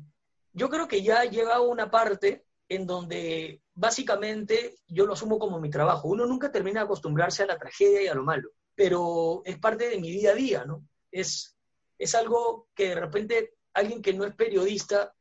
yo 0.53 0.69
creo 0.69 0.87
que 0.87 1.01
ya 1.01 1.23
llega 1.23 1.59
una 1.59 1.89
parte 1.89 2.45
en 2.67 2.85
donde 2.85 3.63
básicamente 3.73 4.75
yo 4.87 5.07
lo 5.07 5.13
asumo 5.13 5.39
como 5.39 5.59
mi 5.59 5.71
trabajo. 5.71 6.07
Uno 6.07 6.27
nunca 6.27 6.51
termina 6.51 6.81
de 6.81 6.85
acostumbrarse 6.85 7.41
a 7.41 7.47
la 7.47 7.57
tragedia 7.57 8.03
y 8.03 8.07
a 8.07 8.13
lo 8.13 8.23
malo, 8.23 8.51
pero 8.75 9.41
es 9.43 9.57
parte 9.57 9.89
de 9.89 9.99
mi 9.99 10.11
día 10.11 10.33
a 10.33 10.35
día, 10.35 10.65
¿no? 10.65 10.85
Es, 11.11 11.57
es 11.97 12.13
algo 12.13 12.67
que 12.75 12.89
de 12.89 12.95
repente 12.95 13.53
alguien 13.73 14.03
que 14.03 14.13
no 14.13 14.23
es 14.23 14.35
periodista 14.35 15.15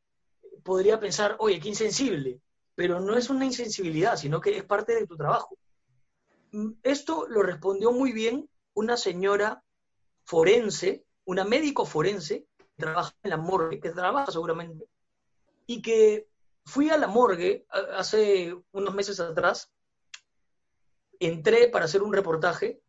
podría 0.63 1.01
pensar, 1.01 1.37
oye, 1.39 1.59
qué 1.59 1.69
insensible, 1.69 2.43
pero 2.75 3.01
no 3.01 3.17
es 3.17 3.31
una 3.31 3.47
insensibilidad, 3.47 4.17
sino 4.17 4.43
que 4.43 4.59
es 4.59 4.65
parte 4.65 4.95
de 4.95 5.07
tu 5.07 5.17
trabajo. 5.17 5.57
Mm, 6.53 6.73
Esto 6.83 7.27
lo 7.29 7.43
respondió 7.43 7.93
muy 7.93 8.13
bien 8.13 8.49
una 8.75 8.97
señora 8.97 9.63
forense, 10.25 11.05
una 11.25 11.45
médico 11.45 11.85
forense, 11.87 12.47
que 12.57 12.67
trabaja 12.77 13.13
en 13.23 13.31
la 13.31 13.37
morgue, 13.37 13.81
que 13.81 13.91
trabaja 13.91 14.31
seguramente, 14.31 14.87
y 15.67 15.83
que 15.83 16.29
fui 16.65 16.91
a 16.91 16.99
la 16.99 17.07
morgue 17.07 17.67
hace 17.97 18.55
unos 18.73 18.95
meses 18.95 19.21
atrás, 19.21 19.71
entré 21.21 21.69
para 21.69 21.87
hacer 21.87 22.03
un 22.03 22.13
reportaje 22.13 22.81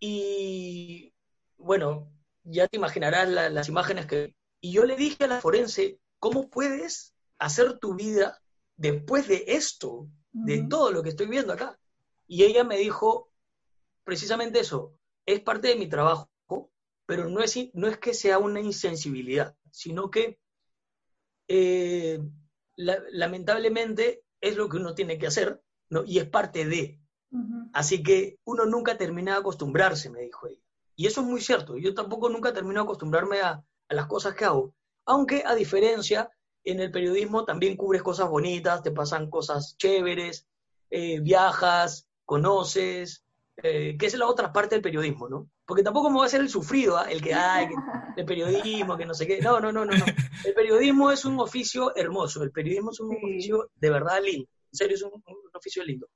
y, 0.00 1.12
bueno, 1.58 2.10
ya 2.44 2.68
te 2.68 2.76
imaginarás 2.76 3.28
la- 3.28 3.50
las 3.50 3.68
imágenes 3.68 4.06
que... 4.06 4.34
Y 4.60 4.72
yo 4.72 4.84
le 4.84 4.96
dije 4.96 5.24
a 5.24 5.28
la 5.28 5.40
forense, 5.40 6.00
¿cómo 6.18 6.48
puedes 6.48 7.14
hacer 7.38 7.78
tu 7.78 7.94
vida 7.94 8.40
después 8.76 9.28
de 9.28 9.44
esto, 9.48 10.08
de 10.32 10.62
todo 10.68 10.90
lo 10.90 11.02
que 11.02 11.10
estoy 11.10 11.26
viendo 11.26 11.52
acá? 11.52 11.78
Y 12.28 12.44
ella 12.44 12.64
me 12.64 12.78
dijo 12.78 13.32
precisamente 14.04 14.60
eso, 14.60 14.94
es 15.26 15.40
parte 15.40 15.68
de 15.68 15.76
mi 15.76 15.88
trabajo, 15.88 16.30
pero 17.06 17.28
no 17.28 17.40
es, 17.42 17.56
no 17.74 17.88
es 17.88 17.98
que 17.98 18.14
sea 18.14 18.38
una 18.38 18.60
insensibilidad, 18.60 19.56
sino 19.70 20.10
que 20.10 20.38
eh, 21.48 22.20
la- 22.76 23.02
lamentablemente 23.10 24.22
es 24.40 24.56
lo 24.56 24.68
que 24.68 24.76
uno 24.76 24.94
tiene 24.94 25.18
que 25.18 25.26
hacer, 25.26 25.62
¿no? 25.90 26.04
Y 26.04 26.18
es 26.18 26.28
parte 26.28 26.66
de. 26.66 27.00
Así 27.72 28.02
que 28.02 28.38
uno 28.44 28.66
nunca 28.66 28.98
termina 28.98 29.34
de 29.34 29.40
acostumbrarse, 29.40 30.10
me 30.10 30.22
dijo 30.22 30.48
ella. 30.48 30.60
Y 30.96 31.06
eso 31.08 31.22
es 31.22 31.28
muy 31.28 31.40
cierto. 31.42 31.78
Yo 31.78 31.94
tampoco 31.94 32.30
nunca 32.30 32.54
termino 32.54 32.80
de 32.80 32.84
acostumbrarme 32.84 33.40
a, 33.42 33.64
a 33.88 33.94
las 33.94 34.06
cosas 34.08 34.34
que 34.34 34.46
hago. 34.46 34.74
Aunque, 35.06 35.44
a 35.46 35.54
diferencia, 35.56 36.30
en 36.64 36.80
el 36.80 36.90
periodismo 36.92 37.44
también 37.46 37.76
cubres 37.76 38.02
cosas 38.02 38.30
bonitas, 38.30 38.82
te 38.82 38.92
pasan 38.92 39.30
cosas 39.30 39.76
chéveres, 39.78 40.48
eh, 40.90 41.20
viajas, 41.20 42.07
conoces, 42.28 43.24
eh, 43.62 43.96
que 43.98 44.06
es 44.06 44.14
la 44.18 44.26
otra 44.28 44.52
parte 44.52 44.74
del 44.76 44.82
periodismo, 44.82 45.28
¿no? 45.28 45.48
Porque 45.66 45.82
tampoco 45.82 46.10
me 46.10 46.16
voy 46.16 46.24
a 46.24 46.26
hacer 46.26 46.40
el 46.42 46.50
sufrido, 46.50 46.96
¿ah? 46.98 47.10
el 47.10 47.22
que, 47.22 47.32
ay, 47.34 47.68
que 47.68 47.74
el 48.20 48.26
periodismo, 48.26 48.96
que 48.98 49.06
no 49.06 49.14
sé 49.14 49.26
qué. 49.26 49.40
No, 49.40 49.60
no, 49.60 49.72
no, 49.72 49.84
no, 49.84 49.96
no. 49.96 50.04
El 50.44 50.54
periodismo 50.54 51.10
es 51.10 51.24
un 51.24 51.40
oficio 51.40 51.94
hermoso, 51.96 52.42
el 52.42 52.52
periodismo 52.52 52.90
es 52.92 53.00
un 53.00 53.10
Sí. 53.10 53.16
oficio 53.16 53.70
de 53.76 53.90
verdad 53.90 54.20
lindo. 54.22 54.48
En 54.72 54.76
serio, 54.76 54.96
es 54.96 55.02
un, 55.02 55.12
un 55.14 55.50
oficio 55.54 55.82
lindo. 55.84 56.08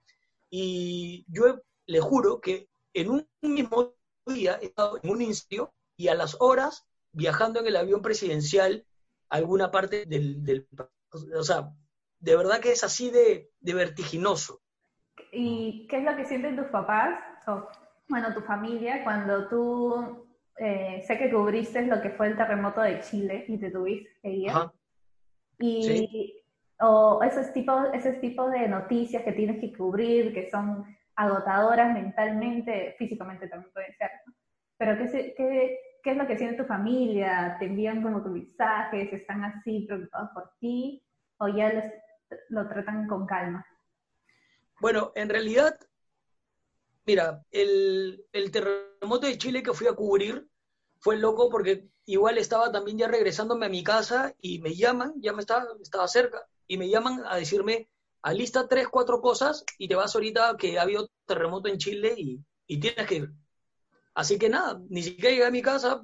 Y 0.51 1.25
yo 1.29 1.61
le 1.87 2.01
juro 2.01 2.40
que 2.40 2.68
en 2.94 3.11
un 3.11 3.29
mismo 3.42 3.94
día 4.27 4.59
he 4.62 4.66
estado 4.66 4.98
en 5.03 5.11
un 5.11 5.22
incendio 5.22 5.72
y 5.96 6.09
a 6.09 6.14
las 6.14 6.37
horas 6.40 6.85
viajando 7.12 7.61
en 7.61 7.66
el 7.66 7.77
avión 7.77 8.03
presidencial 8.03 8.87
a 9.31 9.37
alguna 9.37 9.70
parte 9.70 10.05
del, 10.07 10.44
del 10.44 10.68
o 11.38 11.42
sea, 11.44 11.70
de 12.20 12.37
verdad 12.37 12.61
que 12.61 12.72
es 12.72 12.85
así 12.85 13.11
de, 13.11 13.51
de 13.61 13.75
vertiginoso. 13.75 14.62
¿Y 15.33 15.87
qué 15.88 15.99
es 15.99 16.05
lo 16.05 16.14
que 16.14 16.27
sienten 16.27 16.57
tus 16.57 16.66
papás, 16.66 17.18
o 17.47 17.66
bueno, 18.09 18.35
tu 18.35 18.42
familia, 18.42 19.03
cuando 19.03 19.49
tú, 19.49 20.27
eh, 20.59 21.03
sé 21.07 21.16
que 21.18 21.31
cubriste 21.31 21.87
lo 21.87 22.01
que 22.03 22.11
fue 22.11 22.27
el 22.29 22.37
terremoto 22.37 22.83
de 22.83 23.01
Chile 23.01 23.47
y 23.49 23.59
te 23.59 23.71
tuviste 23.71 24.11
que. 24.23 24.53
Y, 25.59 25.83
Sí. 25.83 26.35
o 26.81 27.23
esos 27.23 27.53
tipos, 27.53 27.88
esos 27.95 28.21
tipos 28.21 28.51
de 28.53 28.68
noticias 28.68 29.23
que 29.23 29.33
tienes 29.33 29.59
que 29.61 29.73
cubrir, 29.73 30.35
que 30.35 30.51
son 30.51 30.85
agotadoras 31.16 31.95
mentalmente, 31.95 32.95
físicamente 32.99 33.49
también 33.49 33.73
pueden 33.73 33.92
ser, 33.95 34.11
¿no? 34.27 34.35
Pero 34.77 34.99
¿qué, 34.99 35.35
qué, 35.37 35.79
qué 36.03 36.11
es 36.11 36.16
lo 36.16 36.27
que 36.27 36.37
siente 36.37 36.57
tu 36.62 36.64
familia? 36.64 37.57
¿Te 37.59 37.66
envían 37.66 38.03
como 38.03 38.23
tus 38.23 38.33
mensajes? 38.33 39.12
¿Están 39.12 39.45
así 39.45 39.85
preocupados 39.87 40.31
por 40.35 40.51
ti? 40.59 41.03
¿O 41.38 41.49
ya 41.49 41.68
les- 41.73 41.95
lo 42.51 42.68
tratan 42.68 43.07
con 43.07 43.27
calma? 43.27 43.64
Bueno, 44.83 45.12
en 45.14 45.31
realidad, 45.31 45.79
mira, 47.07 47.45
el, 47.51 48.25
terremoto 48.53 49.27
de 49.27 49.38
Chile 49.38 49.62
que 49.62 49.73
fui 49.75 49.87
a 49.87 49.95
cubrir 49.95 50.47
fue 51.01 51.16
loco 51.16 51.49
porque 51.51 51.88
igual 52.07 52.38
estaba 52.38 52.71
también 52.73 52.99
ya 52.99 53.09
regresándome 53.09 53.66
a 53.66 53.68
mi 53.68 53.83
casa 53.85 54.35
y 54.40 54.61
me 54.61 54.75
llaman, 54.75 55.14
ya 55.21 55.33
me 55.33 55.42
estaba, 55.42 55.66
cerca, 56.09 56.47
y 56.66 56.79
me 56.79 56.88
llaman 56.88 57.23
a 57.27 57.37
decirme, 57.37 57.88
alista 58.23 58.68
tres, 58.68 58.88
cuatro 58.88 59.21
cosas 59.21 59.64
y 59.79 59.88
te 59.88 59.95
vas 59.97 60.14
ahorita 60.14 60.57
que 60.59 60.79
ha 60.79 60.83
habido 60.83 61.11
terremoto 61.27 61.68
en 61.68 61.79
Chile 61.79 62.14
y, 62.16 62.40
y 62.66 62.81
tienes 62.81 63.07
que 63.07 63.14
ir. 63.16 63.31
Así 64.14 64.38
que 64.38 64.49
nada, 64.49 64.81
ni 64.90 65.03
siquiera 65.03 65.31
llegué 65.31 65.47
a 65.47 65.51
mi 65.51 65.62
casa, 65.62 66.03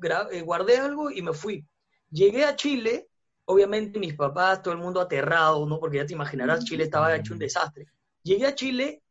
gra- 0.00 0.28
eh, 0.30 0.42
guardé 0.42 0.76
algo 0.78 1.10
y 1.10 1.22
me 1.22 1.32
fui. 1.32 1.66
Llegué 2.10 2.44
a 2.44 2.56
Chile, 2.56 3.08
obviamente 3.44 3.98
mis 3.98 4.14
papás, 4.14 4.62
todo 4.62 4.72
el 4.74 4.80
mundo 4.80 5.00
aterrado, 5.00 5.66
¿no? 5.66 5.78
Porque 5.80 5.98
ya 5.98 6.06
te 6.06 6.14
imaginarás, 6.14 6.64
Chile 6.64 6.84
estaba 6.84 7.14
hecho 7.16 7.32
un 7.34 7.38
desastre. 7.38 7.86
Llegué 8.22 8.46
a 8.46 8.54
Chile, 8.54 9.02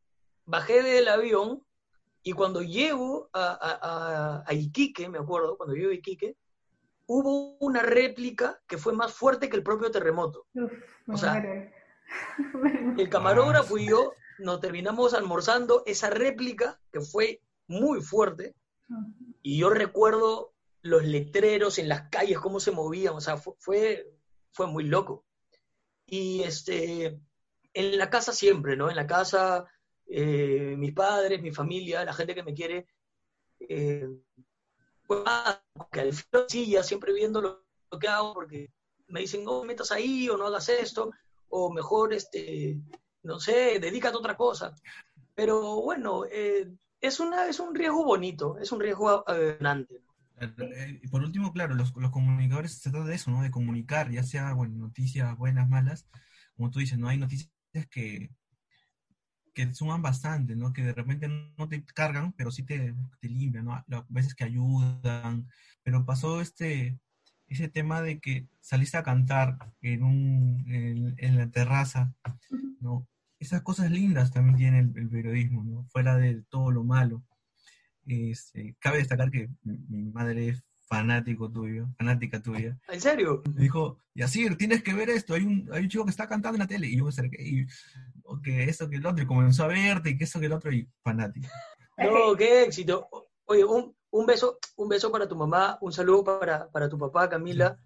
bajé 0.45 0.81
del 0.83 1.07
avión 1.07 1.63
y 2.23 2.31
cuando 2.33 2.61
llego 2.61 3.29
a, 3.33 3.43
a- 3.51 3.79
a- 3.81 4.43
a 4.47 4.53
Iquique, 4.53 5.09
me 5.09 5.17
acuerdo, 5.19 5.57
cuando 5.57 5.75
llego 5.75 5.91
a 5.91 5.95
Iquique, 5.95 6.35
hubo 7.07 7.57
una 7.59 7.81
réplica 7.81 8.61
que 8.67 8.77
fue 8.77 8.93
más 8.93 9.11
fuerte 9.13 9.49
que 9.49 9.57
el 9.57 9.63
propio 9.63 9.91
terremoto. 9.91 10.45
Uf, 10.53 10.71
O 11.07 11.17
sea. 11.17 11.33
El 12.97 13.09
camarógrafo 13.09 13.77
y 13.77 13.87
yo 13.89 14.13
nos 14.39 14.59
terminamos 14.59 15.13
almorzando 15.13 15.83
esa 15.85 16.09
réplica 16.09 16.79
que 16.91 16.99
fue 17.01 17.41
muy 17.67 18.01
fuerte 18.01 18.53
y 19.41 19.57
yo 19.59 19.69
recuerdo 19.69 20.53
los 20.81 21.03
letreros 21.05 21.77
en 21.79 21.87
las 21.87 22.09
calles, 22.09 22.39
cómo 22.39 22.59
se 22.59 22.71
movían, 22.71 23.13
o 23.15 23.21
sea, 23.21 23.37
fu- 23.37 23.55
fue, 23.59 24.11
fue 24.51 24.67
muy 24.67 24.85
loco. 24.85 25.25
Y 26.05 26.41
este, 26.43 27.19
en 27.73 27.97
la 27.97 28.09
casa 28.09 28.33
siempre, 28.33 28.75
¿no? 28.75 28.89
En 28.89 28.95
la 28.95 29.07
casa, 29.07 29.65
eh, 30.07 30.75
mis 30.77 30.93
padres, 30.93 31.41
mi 31.41 31.51
familia, 31.51 32.05
la 32.05 32.13
gente 32.13 32.35
que 32.35 32.43
me 32.43 32.53
quiere, 32.53 32.87
eh, 33.59 34.09
pues 35.07 35.23
nada, 35.23 35.63
que 35.91 36.01
al 36.01 36.11
de 36.11 36.23
la 36.31 36.45
silla, 36.49 36.83
siempre 36.83 37.13
viendo 37.13 37.41
lo, 37.41 37.65
que 37.99 38.07
hago, 38.07 38.33
porque 38.33 38.71
me 39.07 39.21
dicen, 39.21 39.43
no 39.43 39.63
metas 39.63 39.91
ahí 39.91 40.29
o 40.29 40.37
no 40.37 40.47
hagas 40.47 40.69
esto, 40.69 41.11
o 41.49 41.71
mejor, 41.71 42.13
este, 42.13 42.77
no 43.23 43.39
sé, 43.39 43.79
dedícate 43.79 44.15
a 44.15 44.19
otra 44.19 44.37
cosa. 44.37 44.73
Pero 45.35 45.81
bueno, 45.81 46.25
eh, 46.25 46.71
es, 46.99 47.19
una, 47.19 47.47
es 47.47 47.59
un 47.59 47.75
riesgo 47.75 48.03
bonito, 48.03 48.57
es 48.57 48.71
un 48.71 48.79
riesgo 48.79 49.23
eh, 49.27 49.57
grande. 49.59 50.01
¿no? 50.03 50.10
Eh, 50.41 50.99
Y 51.03 51.07
por 51.07 51.23
último, 51.23 51.53
claro, 51.53 51.75
los, 51.75 51.95
los 51.95 52.11
comunicadores 52.11 52.73
se 52.73 52.89
trata 52.91 53.05
de 53.05 53.15
eso, 53.15 53.31
¿no? 53.31 53.41
De 53.41 53.51
comunicar, 53.51 54.09
ya 54.11 54.23
sea, 54.23 54.53
bueno, 54.53 54.75
noticias 54.75 55.37
buenas, 55.37 55.69
malas, 55.69 56.07
como 56.55 56.71
tú 56.71 56.79
dices, 56.79 56.97
¿no? 56.97 57.07
Hay 57.07 57.17
noticias 57.17 57.49
que, 57.89 58.31
que 59.53 59.73
suman 59.73 60.01
bastante, 60.01 60.55
¿no? 60.55 60.73
Que 60.73 60.83
de 60.83 60.93
repente 60.93 61.27
no 61.57 61.67
te 61.67 61.83
cargan, 61.85 62.33
pero 62.33 62.51
sí 62.51 62.63
te, 62.63 62.95
te 63.19 63.29
limpian, 63.29 63.65
¿no? 63.65 63.73
A 63.75 63.85
veces 64.09 64.33
que 64.35 64.43
ayudan, 64.45 65.47
pero 65.83 66.05
pasó 66.05 66.41
este, 66.41 66.99
ese 67.47 67.67
tema 67.69 68.01
de 68.01 68.19
que 68.19 68.47
saliste 68.61 68.97
a 68.97 69.03
cantar 69.03 69.57
en, 69.81 70.03
un, 70.03 70.63
en, 70.67 71.15
en 71.17 71.37
la 71.37 71.49
terraza, 71.49 72.13
¿no? 72.79 73.07
Esas 73.39 73.61
cosas 73.63 73.89
lindas 73.91 74.31
también 74.31 74.55
tiene 74.57 74.79
el, 74.79 74.93
el 74.97 75.09
periodismo, 75.09 75.63
¿no? 75.63 75.85
Fuera 75.89 76.15
de 76.15 76.43
todo 76.49 76.71
lo 76.71 76.83
malo. 76.83 77.23
Este, 78.11 78.75
cabe 78.79 78.97
destacar 78.97 79.31
que 79.31 79.47
mi 79.63 80.11
madre 80.11 80.49
es 80.49 80.63
fanático 80.81 81.49
tuyo, 81.49 81.87
fanática 81.97 82.41
tuya. 82.41 82.77
¿En 82.89 82.99
serio? 82.99 83.41
Me 83.55 83.61
dijo, 83.61 83.99
Yacir, 84.13 84.57
tienes 84.57 84.83
que 84.83 84.93
ver 84.93 85.09
esto, 85.09 85.33
hay 85.33 85.45
un, 85.45 85.69
hay 85.71 85.83
un 85.83 85.89
chico 85.89 86.03
que 86.03 86.09
está 86.09 86.27
cantando 86.27 86.57
en 86.57 86.59
la 86.59 86.67
tele. 86.67 86.87
Y 86.87 86.97
yo 86.97 87.05
me 87.05 87.09
acerqué 87.09 87.41
y, 87.41 87.65
o 88.23 88.41
que 88.41 88.65
eso, 88.65 88.89
que 88.89 88.97
el 88.97 89.05
otro, 89.05 89.23
y 89.23 89.27
comenzó 89.27 89.63
a 89.63 89.67
verte, 89.67 90.09
y 90.09 90.17
que 90.17 90.25
eso, 90.25 90.41
que 90.41 90.47
el 90.47 90.51
otro, 90.51 90.73
y 90.73 90.89
fanático. 91.01 91.47
No, 91.97 92.35
qué 92.37 92.63
éxito. 92.63 93.07
Oye, 93.45 93.63
un, 93.63 93.95
un 94.09 94.25
beso, 94.25 94.59
un 94.75 94.89
beso 94.89 95.09
para 95.09 95.29
tu 95.29 95.37
mamá, 95.37 95.77
un 95.79 95.93
saludo 95.93 96.25
para, 96.25 96.69
para 96.69 96.89
tu 96.89 96.99
papá, 96.99 97.29
Camila. 97.29 97.79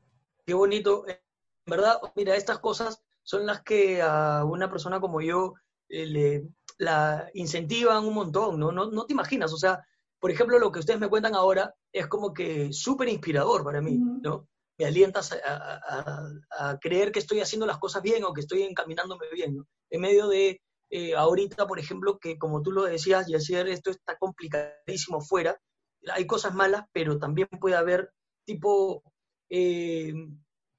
Qué 0.44 0.56
bonito. 0.56 1.08
En 1.08 1.20
verdad, 1.68 2.00
mira, 2.16 2.36
estas 2.36 2.58
cosas 2.58 3.04
son 3.22 3.46
las 3.46 3.62
que 3.62 4.02
a 4.02 4.44
una 4.44 4.72
persona 4.72 5.00
como 5.00 5.22
yo 5.22 5.54
eh, 5.90 6.08
le 6.08 6.48
la 6.78 7.30
incentivan 7.34 8.06
un 8.06 8.14
montón, 8.14 8.60
¿no? 8.60 8.72
¿no? 8.72 8.90
No 8.92 9.06
te 9.06 9.14
imaginas, 9.14 9.54
o 9.54 9.58
sea, 9.58 9.86
por 10.20 10.32
ejemplo, 10.32 10.60
lo 10.60 10.72
que 10.72 10.80
ustedes 10.80 11.00
me 11.00 11.10
cuentan 11.10 11.36
ahora 11.36 11.74
es 11.92 12.08
como 12.08 12.34
que 12.34 12.72
súper 12.74 13.10
inspirador 13.10 13.64
para 13.64 13.82
mí. 13.82 13.98
¿no? 14.22 14.48
Me 14.78 14.86
alientas 14.86 15.32
a, 15.32 15.38
a- 15.46 15.82
a- 16.60 16.70
a 16.72 16.80
creer 16.80 17.12
que 17.12 17.20
estoy 17.20 17.40
haciendo 17.42 17.66
las 17.66 17.78
cosas 17.78 18.02
bien 18.02 18.24
o 18.24 18.34
que 18.34 18.42
estoy 18.42 18.64
encaminándome 18.64 19.28
bien, 19.32 19.56
¿no? 19.58 19.66
En 19.90 20.02
medio 20.02 20.28
de 20.28 20.62
eh, 20.90 21.16
ahorita, 21.16 21.66
por 21.68 21.80
ejemplo, 21.80 22.18
que 22.20 22.38
como 22.38 22.62
tú 22.62 22.72
lo 22.72 22.84
decías, 22.84 23.28
Yacier, 23.28 23.68
esto 23.68 23.90
está 23.92 24.18
complicadísimo 24.18 25.22
fuera, 25.22 25.58
hay 26.12 26.28
cosas 26.28 26.54
malas, 26.54 26.84
pero 26.92 27.18
también 27.18 27.48
puede 27.60 27.76
haber 27.76 28.12
tipo 28.46 29.02
eh, 29.50 30.14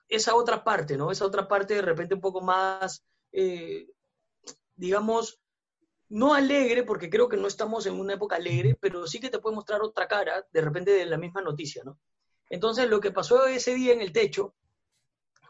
esa 0.09 0.35
otra 0.35 0.63
parte, 0.63 0.97
¿no? 0.97 1.11
Esa 1.11 1.27
otra 1.27 1.49
parte 1.49 1.75
de 1.75 1.83
repente 1.83 2.15
un 2.15 2.21
poco 2.21 2.41
más, 2.41 3.03
eh, 3.33 3.87
digamos, 4.77 5.39
no 6.09 6.35
alegre, 6.35 6.83
porque 6.85 7.11
creo 7.11 7.29
que 7.29 7.37
no 7.37 7.49
estamos 7.49 7.87
en 7.87 7.99
una 7.99 8.15
época 8.15 8.37
alegre, 8.37 8.77
pero 8.81 9.07
sí 9.07 9.21
que 9.21 9.31
te 9.31 9.39
puede 9.39 9.57
mostrar 9.57 9.83
otra 9.83 10.07
cara 10.07 10.47
de 10.53 10.61
repente 10.61 10.93
de 10.93 11.07
la 11.07 11.19
misma 11.19 11.43
noticia, 11.43 11.83
¿no? 11.85 11.99
Entonces, 12.49 12.89
lo 12.89 13.01
que 13.01 13.11
pasó 13.11 13.47
ese 13.47 13.75
día 13.75 13.93
en 13.93 14.01
el 14.01 14.13
techo 14.13 14.55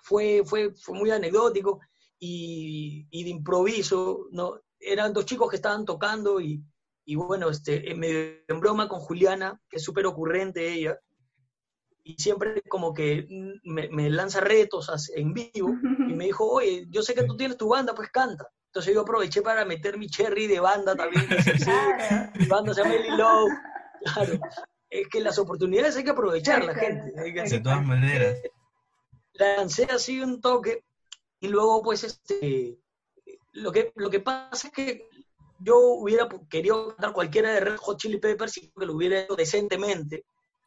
fue, 0.02 0.42
fue, 0.44 0.74
fue 0.74 0.96
muy 0.96 1.10
anecdótico 1.10 1.80
y, 2.18 3.06
y 3.10 3.24
de 3.24 3.30
improviso, 3.30 4.28
¿no? 4.30 4.60
Eran 4.78 5.12
dos 5.12 5.26
chicos 5.26 5.50
que 5.50 5.56
estaban 5.56 5.84
tocando 5.84 6.40
y, 6.40 6.62
y 7.04 7.14
bueno, 7.14 7.50
este, 7.50 7.90
en 7.90 8.00
medio 8.00 8.42
en 8.48 8.60
broma 8.60 8.88
con 8.88 9.00
Juliana, 9.00 9.60
que 9.68 9.76
es 9.76 9.84
súper 9.84 10.06
ocurrente 10.06 10.72
ella, 10.72 10.98
y 12.06 12.14
siempre 12.22 12.62
como 12.68 12.94
que 12.94 13.26
me, 13.64 13.88
me 13.88 14.08
lanza 14.08 14.38
retos 14.40 15.10
en 15.12 15.34
vivo, 15.34 15.74
y 16.08 16.14
me 16.14 16.26
dijo, 16.26 16.48
oye, 16.48 16.86
yo 16.88 17.02
sé 17.02 17.14
que 17.14 17.24
tú 17.24 17.36
tienes 17.36 17.56
tu 17.56 17.68
banda, 17.68 17.96
pues 17.96 18.10
canta. 18.10 18.48
Entonces 18.66 18.94
yo 18.94 19.00
aproveché 19.00 19.42
para 19.42 19.64
meter 19.64 19.98
mi 19.98 20.06
cherry 20.08 20.46
de 20.46 20.60
banda 20.60 20.94
también, 20.94 21.26
que 21.26 21.42
sí, 21.42 21.70
mi 22.38 22.46
banda 22.46 22.72
se 22.72 22.82
llama 22.82 22.94
Eli 22.94 23.16
Low. 23.16 23.48
Claro, 24.04 24.38
es 24.88 25.08
que 25.08 25.20
las 25.20 25.36
oportunidades 25.40 25.96
hay 25.96 26.04
que 26.04 26.10
aprovechar 26.10 26.64
la 26.64 26.76
gente. 26.76 27.12
que 27.34 27.42
De 27.42 27.60
todas 27.60 27.84
maneras. 27.84 28.38
lancé 29.32 29.88
así 29.90 30.20
un 30.20 30.40
toque 30.40 30.84
y 31.40 31.48
luego 31.48 31.82
pues 31.82 32.04
este 32.04 32.78
lo 33.52 33.72
que 33.72 33.92
lo 33.96 34.08
que 34.08 34.20
pasa 34.20 34.68
es 34.68 34.72
que 34.72 35.08
yo 35.58 35.78
hubiera 35.78 36.28
querido 36.48 36.88
cantar 36.90 37.12
cualquiera 37.12 37.52
de 37.52 37.60
Red 37.60 37.76
Hot 37.78 37.98
Chili 37.98 38.18
Peppers 38.18 38.58
y 38.58 38.70
que 38.70 38.86
lo 38.86 38.94
hubiera 38.94 39.20
hecho 39.20 39.34
decentemente 39.34 40.24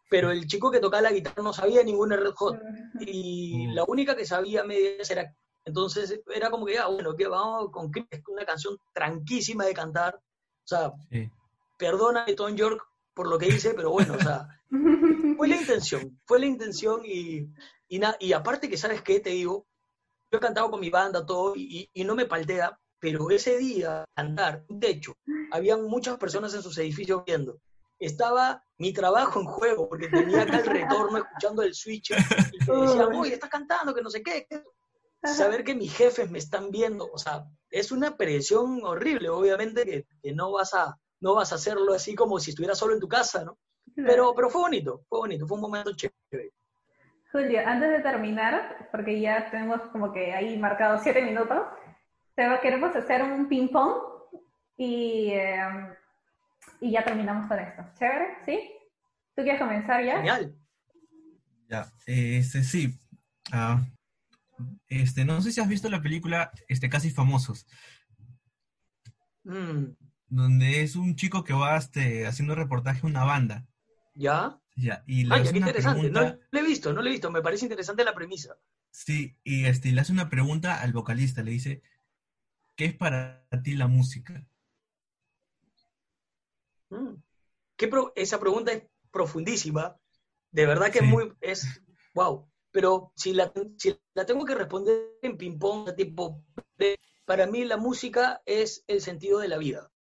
pero 0.10 0.32
el 0.32 0.48
chico 0.48 0.72
que 0.72 0.80
tocaba 0.80 1.04
la 1.04 1.12
guitarra 1.12 1.44
no 1.44 1.54
sabía 1.54 1.84
ninguna 1.84 2.16
Red 2.18 2.34
Hot 2.36 2.60
y 3.00 3.68
Mm. 3.68 3.74
la 3.76 3.84
única 3.88 4.16
que 4.16 4.26
sabía 4.26 4.64
medias 4.64 5.10
era 5.12 5.34
entonces 5.66 6.20
era 6.34 6.50
como 6.50 6.66
que 6.66 6.74
ya 6.76 6.88
bueno 6.88 7.16
que 7.16 7.28
vamos 7.28 7.70
con 7.72 7.92
Chris, 7.92 8.08
una 8.28 8.46
canción 8.46 8.78
tranquísima 8.94 9.66
de 9.66 9.74
cantar 9.74 10.16
o 10.16 10.68
sea 10.68 10.92
Sí. 11.12 11.30
perdona 11.78 12.26
Tom 12.36 12.56
York 12.56 12.82
por 13.14 13.28
lo 13.28 13.38
que 13.38 13.48
hice 13.48 13.74
pero 13.74 13.92
bueno 13.92 14.14
o 14.16 14.20
sea 14.20 14.48
fue 15.38 15.48
la 15.48 15.56
intención, 15.56 16.20
fue 16.26 16.40
la 16.40 16.46
intención 16.48 17.02
y, 17.06 17.48
y, 17.88 18.00
na- 18.00 18.16
y 18.20 18.34
aparte 18.34 18.70
que, 18.70 18.78
¿sabes 18.78 19.02
qué? 19.02 19.20
Te 19.20 19.30
digo, 19.32 19.66
yo 20.32 20.38
he 20.38 20.40
cantado 20.42 20.70
con 20.70 20.80
mi 20.82 20.90
banda, 20.90 21.26
todo, 21.26 21.54
y, 21.56 21.90
y 21.94 22.04
no 22.04 22.14
me 22.14 22.26
paltea, 22.26 22.78
pero 23.00 23.30
ese 23.32 23.58
día, 23.58 24.04
cantar, 24.16 24.66
un 24.68 24.80
techo, 24.80 25.14
habían 25.52 25.86
muchas 25.86 26.18
personas 26.18 26.54
en 26.54 26.62
sus 26.62 26.78
edificios 26.78 27.24
viendo. 27.26 27.58
Estaba 28.00 28.64
mi 28.78 28.94
trabajo 28.94 29.42
en 29.42 29.46
juego, 29.46 29.90
porque 29.90 30.08
tenía 30.08 30.44
acá 30.44 30.60
el 30.60 30.66
retorno 30.66 31.18
escuchando 31.18 31.62
el 31.62 31.74
switch, 31.74 32.12
y 32.12 32.72
me 32.72 32.82
decían, 32.82 33.14
oye, 33.14 33.34
estás 33.34 33.50
cantando, 33.50 33.94
que 33.94 34.02
no 34.02 34.10
sé 34.10 34.24
qué. 34.24 34.48
Saber 35.22 35.66
que 35.66 35.76
mis 35.76 35.94
jefes 35.94 36.32
me 36.32 36.40
están 36.40 36.72
viendo, 36.72 37.10
o 37.12 37.18
sea, 37.18 37.44
es 37.70 37.92
una 37.92 38.16
presión 38.16 38.82
horrible, 38.84 39.30
obviamente, 39.30 39.84
que, 39.84 40.06
que 40.22 40.32
no, 40.32 40.54
vas 40.54 40.74
a, 40.74 40.98
no 41.20 41.36
vas 41.36 41.52
a 41.52 41.56
hacerlo 41.56 41.94
así 41.94 42.16
como 42.16 42.40
si 42.40 42.52
estuvieras 42.52 42.78
solo 42.78 42.94
en 42.94 43.02
tu 43.02 43.10
casa, 43.10 43.44
¿no? 43.44 43.58
Pero, 43.96 44.34
pero 44.34 44.50
fue 44.50 44.62
bonito, 44.62 45.04
fue 45.10 45.20
bonito, 45.20 45.46
fue 45.46 45.56
un 45.56 45.62
momento 45.62 45.92
chévere. 45.94 46.54
Julio, 47.32 47.62
antes 47.66 47.90
de 47.90 48.00
terminar, 48.00 48.88
porque 48.92 49.20
ya 49.20 49.52
tenemos 49.52 49.82
como 49.92 50.14
que 50.14 50.34
ahí 50.34 50.58
marcado 50.58 50.98
siete 51.00 51.22
minutos, 51.22 51.60
queremos 52.62 52.96
hacer 52.96 53.22
un 53.24 53.48
ping-pong 53.48 53.98
y, 54.78 55.32
eh, 55.34 55.60
y 56.82 56.92
ya 56.92 57.04
terminamos 57.04 57.48
con 57.48 57.60
esto. 57.60 57.84
¿Chévere? 57.98 58.38
¿Sí? 58.46 58.60
¿Tú 59.36 59.44
quieres 59.44 59.62
comenzar 59.62 60.04
ya? 60.04 60.18
Genial. 60.18 60.56
Ya, 61.70 61.92
este 62.06 62.64
sí. 62.64 62.98
Ah, 63.52 63.82
este, 64.88 65.24
no 65.26 65.42
sé 65.42 65.52
si 65.52 65.62
has 65.62 65.68
visto 65.68 65.90
la 65.90 66.02
película 66.02 66.52
este, 66.68 66.90
Casi 66.90 67.12
Famosos, 67.12 67.66
Mm, 69.44 69.96
donde 70.28 70.84
es 70.84 70.96
un 70.96 71.16
chico 71.16 71.44
que 71.44 71.54
va 71.54 71.78
este, 71.78 72.28
haciendo 72.28 72.56
reportaje 72.56 73.00
a 73.04 73.10
una 73.10 73.24
banda. 73.24 73.66
¿Ya? 74.14 74.60
Ya, 74.76 75.04
y 75.08 75.24
le 75.24 75.36
Ay, 75.36 75.42
hace 75.42 75.52
qué 75.54 75.58
una 75.58 75.68
interesante. 75.68 76.00
pregunta. 76.02 76.32
No 76.34 76.40
lo 76.52 76.60
he 76.60 76.68
visto, 76.68 76.94
no 76.94 77.02
lo 77.02 77.08
he 77.08 77.12
visto. 77.12 77.32
Me 77.32 77.42
parece 77.42 77.66
interesante 77.66 78.04
la 78.04 78.14
premisa. 78.14 78.56
Sí, 78.92 79.38
y 79.44 79.66
este, 79.66 79.92
le 79.92 80.02
hace 80.02 80.12
una 80.12 80.30
pregunta 80.30 80.82
al 80.82 80.94
vocalista, 80.94 81.42
le 81.42 81.52
dice, 81.52 81.82
¿qué 82.76 82.86
es 82.86 82.94
para 82.94 83.46
ti 83.64 83.76
la 83.76 83.88
música? 83.88 84.46
Mm. 86.90 87.16
¿Qué 87.78 87.88
pro- 87.88 88.12
esa 88.16 88.40
pregunta 88.40 88.72
es 88.74 88.84
profundísima. 89.12 89.98
De 90.52 90.66
verdad 90.66 90.92
que 90.92 91.00
Sí. 91.00 91.06
es 91.06 91.12
muy. 91.12 91.34
Es, 91.42 91.82
wow. 92.14 92.50
Pero 92.72 93.12
si 93.16 93.34
la, 93.34 93.52
si 93.78 93.98
la 94.14 94.26
tengo 94.26 94.46
que 94.46 94.56
responder 94.56 95.18
en 95.22 95.38
ping-pong, 95.38 95.96
tipo. 95.96 96.44
de- 96.78 96.98
para 97.26 97.46
mí 97.46 97.64
la 97.66 97.78
música 97.78 98.42
es 98.46 98.84
el 98.88 99.02
sentido 99.02 99.40
de 99.40 99.48
la 99.48 99.58
vida. 99.58 99.92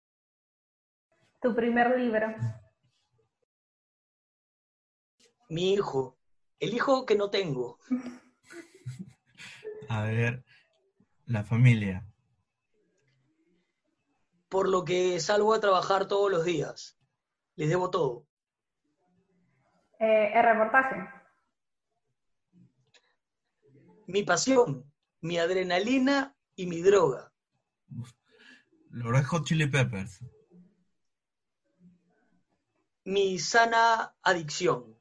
Tu 1.41 1.56
primer 1.56 1.97
libro. 1.99 2.28
Mi 5.49 5.73
hijo. 5.73 6.17
El 6.60 6.73
hijo 6.73 7.06
que 7.06 7.15
no 7.15 7.30
tengo. 7.30 7.80
A 9.89 10.04
ver, 10.04 10.43
la 11.25 11.43
familia. 11.43 12.06
Por 14.50 14.68
lo 14.68 14.84
que 14.84 15.20
salgo 15.20 15.54
a 15.54 15.60
trabajar 15.60 16.08
todos 16.08 16.32
los 16.32 16.44
días. 16.44 17.00
Les 17.56 17.70
debo 17.70 17.90
todo. 17.90 18.26
Eh, 20.00 20.32
el 20.34 20.44
reportaje. 20.44 21.20
mi 24.10 24.24
pasión, 24.24 24.92
mi 25.22 25.38
adrenalina 25.38 26.36
y 26.56 26.66
mi 26.66 26.82
droga. 26.82 27.32
Los 28.90 29.12
Red 29.12 29.26
Hot 29.26 29.46
Chili 29.46 29.68
Peppers. 29.68 30.26
Mi 33.06 33.38
sana 33.38 34.16
adicción. 34.24 34.98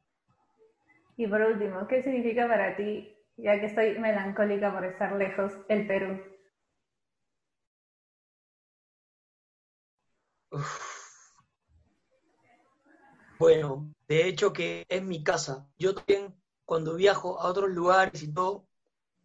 Y 1.16 1.26
por 1.26 1.40
último, 1.40 1.88
¿qué 1.88 2.02
significa 2.02 2.46
para 2.46 2.76
ti, 2.76 3.16
ya 3.38 3.58
que 3.58 3.66
estoy 3.66 3.98
melancólica 3.98 4.74
por 4.74 4.84
estar 4.84 5.16
lejos, 5.16 5.52
el 5.70 5.86
Perú? 5.86 6.20
Bueno, 13.38 13.94
de 14.08 14.28
hecho 14.28 14.52
que 14.52 14.84
es 14.88 15.02
mi 15.02 15.22
casa. 15.22 15.68
Yo 15.78 15.94
también 15.94 16.34
cuando 16.64 16.94
viajo 16.94 17.40
a 17.40 17.48
otros 17.48 17.70
lugares 17.70 18.22
y 18.22 18.32
todo, 18.32 18.66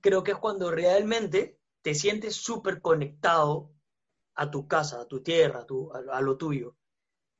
creo 0.01 0.23
que 0.23 0.31
es 0.31 0.37
cuando 0.37 0.71
realmente 0.71 1.59
te 1.81 1.95
sientes 1.95 2.35
súper 2.35 2.81
conectado 2.81 3.71
a 4.35 4.51
tu 4.51 4.67
casa, 4.67 5.01
a 5.01 5.07
tu 5.07 5.21
tierra, 5.23 5.61
a, 5.61 5.65
tu- 5.67 5.91
a- 5.93 6.17
a 6.17 6.21
lo 6.21 6.37
tuyo. 6.37 6.75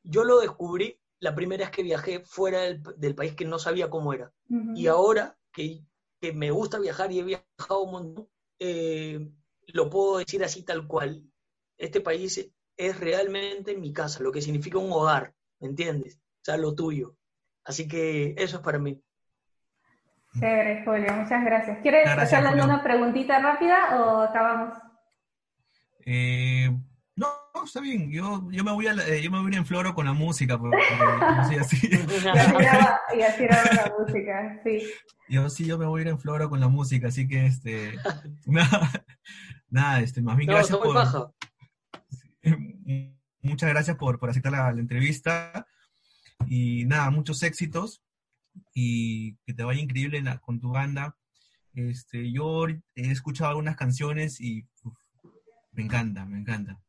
Yo 0.03 0.23
lo 0.25 0.39
descubrí 0.41 0.99
la 1.19 1.35
primera 1.35 1.65
vez 1.65 1.71
que 1.75 1.83
viajé 1.83 2.21
fuera 2.25 2.61
del, 2.61 2.83
del 2.97 3.15
país 3.15 3.35
que 3.35 3.45
no 3.45 3.59
sabía 3.59 3.89
cómo 3.89 4.13
era. 4.13 4.33
Y 4.73 4.87
ahora 4.87 5.37
que, 5.53 5.85
que 6.21 6.33
me 6.33 6.51
gusta 6.51 6.79
viajar 6.79 7.11
y 7.11 7.19
he 7.19 7.23
viajado 7.23 7.81
un 7.83 7.91
montón, 7.91 8.29
eh, 8.59 9.31
lo 9.67 9.89
puedo 9.89 10.19
decir 10.19 10.43
así 10.43 10.63
tal 10.63 10.87
cual. 10.87 11.23
Este 11.77 12.01
país 12.01 12.51
es 12.77 12.99
realmente 12.99 13.75
mi 13.77 13.93
casa, 13.93 14.21
lo 14.23 14.31
que 14.31 14.41
significa 14.41 14.77
un 14.77 14.91
hogar, 14.91 15.33
¿me 15.59 15.67
entiendes? 15.69 16.17
O 16.17 16.45
sea, 16.45 16.57
lo 16.57 16.75
tuyo. 16.75 17.15
Así 17.63 17.87
que 17.87 18.35
eso 18.37 18.57
es 18.57 18.63
para 18.63 18.79
mí. 18.79 19.01
Chévere, 20.39 20.83
Julio, 20.83 21.13
muchas 21.13 21.45
gracias. 21.45 21.77
¿Quieres 21.81 22.05
Gracias, 22.05 22.23
hacerle 22.33 22.49
Julio. 22.49 22.63
alguna 22.63 22.83
preguntita 22.83 23.39
rápida 23.39 24.01
o 24.01 24.21
acabamos? 24.21 24.77
Eh, 26.05 26.69
no, 27.15 27.27
no, 27.53 27.63
está 27.63 27.79
bien. 27.79 28.11
Yo, 28.11 28.49
yo, 28.51 28.63
me 28.63 28.71
voy 28.71 28.87
a 28.87 28.93
la- 28.93 29.07
eh, 29.07 29.21
yo 29.21 29.29
me 29.31 29.37
voy 29.37 29.47
a 29.47 29.51
ir 29.51 29.57
en 29.59 29.65
floro 29.65 29.93
con 29.93 30.05
la 30.05 30.13
música, 30.13 30.57
porque, 30.57 30.77
yo 31.37 31.43
soy 31.45 31.57
así. 31.57 31.87
Y 31.91 32.27
así 32.37 32.51
graba, 32.57 33.01
y 33.15 33.21
así 33.21 33.43
graba 33.43 33.63
la 33.75 33.93
música, 33.97 34.59
sí. 34.63 34.81
Yo 35.29 35.49
sí, 35.49 35.65
yo 35.65 35.77
me 35.77 35.85
voy 35.85 35.99
a 35.99 36.01
ir 36.01 36.07
en 36.09 36.19
floro 36.19 36.49
con 36.49 36.59
la 36.59 36.67
música, 36.67 37.07
así 37.09 37.27
que 37.27 37.45
este. 37.45 37.93
Nada, 38.47 38.89
nada, 39.69 39.99
este, 40.01 40.21
más 40.21 40.35
bien 40.35 40.47
No, 40.47 40.53
gracias 40.55 40.71
está 40.75 40.83
muy 40.85 40.93
por. 40.93 41.03
baja. 41.03 41.31
Muchas 43.41 43.69
gracias 43.69 43.97
por, 43.97 44.19
por 44.19 44.29
aceptar 44.29 44.51
la, 44.51 44.71
la 44.71 44.79
entrevista. 44.79 45.67
Y 46.47 46.85
nada, 46.85 47.09
muchos 47.09 47.43
éxitos. 47.43 48.01
Y 48.73 49.35
que 49.45 49.53
te 49.53 49.63
vaya 49.63 49.81
increíble 49.81 50.21
la- 50.21 50.37
con 50.39 50.59
tu 50.59 50.71
banda. 50.71 51.17
Este, 51.73 52.31
yo 52.31 52.67
he 52.67 53.11
escuchado 53.11 53.49
algunas 53.49 53.75
canciones 53.75 54.39
y 54.39 54.65
uf, 54.83 54.93
me 55.71 55.83
encanta, 55.83 56.23
me 56.25 56.37
encanta. 56.39 56.79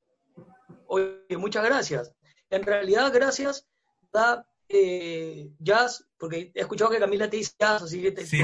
Oye, 0.88 1.16
muchas 1.38 1.64
gracias. 1.64 2.12
En 2.50 2.62
realidad, 2.62 3.10
gracias 3.12 3.66
da 4.12 4.46
eh, 4.68 5.50
jazz, 5.58 6.06
porque 6.18 6.52
he 6.54 6.60
escuchado 6.60 6.90
que 6.90 6.98
Camila 7.00 7.28
te 7.30 7.38
dice 7.38 7.52
jazz, 7.58 7.82
así 7.82 8.02
que 8.02 8.12
te, 8.12 8.26
Sí. 8.26 8.40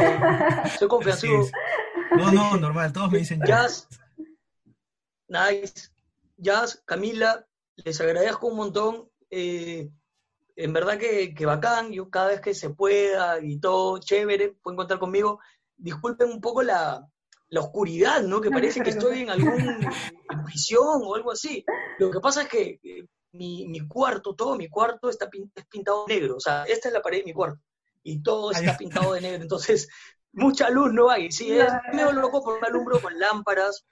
soy 0.78 0.88
confianzudo. 0.88 1.44
Sí, 1.44 1.50
sí. 1.50 2.16
No, 2.16 2.32
no, 2.32 2.56
normal, 2.56 2.92
todos 2.92 3.10
me 3.12 3.18
dicen 3.18 3.40
Jazz, 3.46 3.86
nice. 5.28 5.90
Jazz, 6.40 6.82
Camila, 6.84 7.46
les 7.76 8.00
agradezco 8.00 8.46
un 8.48 8.56
montón. 8.56 9.08
eh, 9.30 9.88
en 10.56 10.72
verdad 10.74 10.98
que, 10.98 11.32
que 11.34 11.46
bacán, 11.46 11.90
yo 11.92 12.10
cada 12.10 12.28
vez 12.28 12.40
que 12.40 12.52
se 12.54 12.70
pueda 12.70 13.40
y 13.40 13.58
todo, 13.60 13.98
chévere, 13.98 14.50
pueden 14.62 14.76
contar 14.76 14.98
conmigo. 14.98 15.40
Disculpen 15.76 16.28
un 16.28 16.40
poco 16.40 16.62
la, 16.62 17.06
la 17.48 17.60
oscuridad, 17.60 18.20
¿no? 18.22 18.40
Que 18.42 18.50
parece 18.50 18.82
que 18.82 18.90
estoy 18.90 19.20
en 19.22 19.30
algún 19.30 19.50
en 19.50 20.44
prisión 20.44 21.00
o 21.02 21.14
algo 21.14 21.32
así. 21.32 21.64
Lo 21.98 22.10
que 22.10 22.20
pasa 22.20 22.42
es 22.42 22.48
que 22.48 22.80
eh, 22.82 23.06
mi, 23.32 23.66
mi 23.68 23.86
cuarto, 23.88 24.34
todo 24.34 24.56
mi 24.56 24.68
cuarto 24.68 25.08
está 25.08 25.30
pin- 25.30 25.50
es 25.54 25.64
pintado 25.66 26.04
negro. 26.06 26.36
O 26.36 26.40
sea, 26.40 26.64
esta 26.64 26.88
es 26.88 26.94
la 26.94 27.00
pared 27.00 27.18
de 27.18 27.24
mi 27.24 27.32
cuarto. 27.32 27.60
Y 28.02 28.22
todo 28.22 28.50
está 28.50 28.76
pintado 28.76 29.12
de 29.14 29.20
negro. 29.22 29.42
Entonces, 29.42 29.88
mucha 30.32 30.68
luz 30.68 30.92
no 30.92 31.08
hay. 31.10 31.30
Sí, 31.32 31.52
es 31.52 31.72
medio 31.94 32.12
loco 32.12 32.42
porque 32.42 32.60
me 32.60 32.66
alumbro 32.66 33.00
con 33.00 33.18
lámparas. 33.18 33.86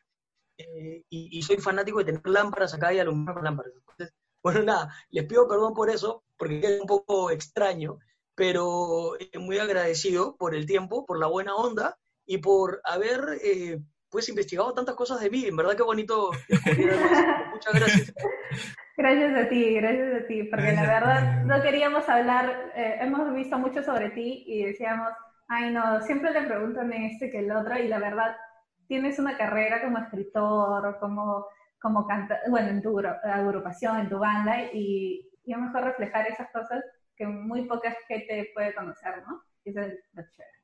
Eh, 0.58 1.04
y, 1.08 1.38
y 1.38 1.42
soy 1.42 1.56
fanático 1.56 1.98
de 1.98 2.06
tener 2.06 2.26
lámparas 2.26 2.74
acá 2.74 2.92
y 2.92 2.98
alumbrar 2.98 3.36
con 3.36 3.44
lámparas. 3.44 3.72
Entonces, 3.74 4.14
bueno, 4.42 4.62
nada, 4.62 4.94
les 5.10 5.24
pido 5.26 5.48
perdón 5.48 5.74
por 5.74 5.90
eso, 5.90 6.24
porque 6.36 6.60
es 6.60 6.80
un 6.80 6.86
poco 6.86 7.30
extraño, 7.30 7.98
pero 8.34 9.18
eh, 9.18 9.38
muy 9.38 9.58
agradecido 9.58 10.36
por 10.36 10.54
el 10.54 10.66
tiempo, 10.66 11.04
por 11.04 11.18
la 11.18 11.26
buena 11.26 11.56
onda 11.56 11.98
y 12.24 12.38
por 12.38 12.80
haber 12.84 13.20
eh, 13.42 13.80
pues 14.10 14.28
investigado 14.28 14.72
tantas 14.74 14.94
cosas 14.94 15.20
de 15.20 15.30
mí. 15.30 15.44
En 15.44 15.56
verdad 15.56 15.76
que 15.76 15.82
bonito. 15.82 16.30
Muchas 17.52 17.74
gracias. 17.74 18.14
Gracias 18.96 19.46
a 19.46 19.48
ti, 19.48 19.74
gracias 19.74 20.22
a 20.22 20.26
ti, 20.26 20.42
porque 20.44 20.72
la 20.72 20.82
verdad 20.82 21.44
no 21.44 21.62
queríamos 21.62 22.08
hablar, 22.08 22.72
eh, 22.74 22.96
hemos 23.00 23.32
visto 23.32 23.56
mucho 23.56 23.82
sobre 23.82 24.10
ti 24.10 24.44
y 24.44 24.64
decíamos, 24.64 25.12
ay 25.46 25.72
no, 25.72 26.00
siempre 26.02 26.32
le 26.32 26.42
preguntan 26.42 26.92
este 26.92 27.30
que 27.30 27.38
el 27.38 27.52
otro 27.52 27.78
y 27.78 27.86
la 27.86 28.00
verdad 28.00 28.36
tienes 28.88 29.18
una 29.18 29.36
carrera 29.36 29.80
como 29.82 29.98
escritor, 29.98 30.98
como, 30.98 31.46
como 31.80 32.06
canta, 32.06 32.40
bueno, 32.48 32.68
en 32.70 32.82
tu 32.82 32.98
agru- 32.98 33.20
agrupación, 33.22 34.00
en 34.00 34.08
tu 34.08 34.18
banda 34.18 34.64
y, 34.72 35.30
y 35.44 35.52
es 35.52 35.58
mejor 35.58 35.84
reflejar 35.84 36.26
esas 36.26 36.50
cosas 36.50 36.82
que 37.14 37.26
muy 37.26 37.66
poca 37.66 37.94
gente 38.08 38.50
puede 38.54 38.74
conocer, 38.74 39.22
¿no? 39.26 39.42
Y 39.64 39.70
Eso 39.70 39.80
es 39.80 39.94
lo 40.14 40.22
chévere. 40.22 40.58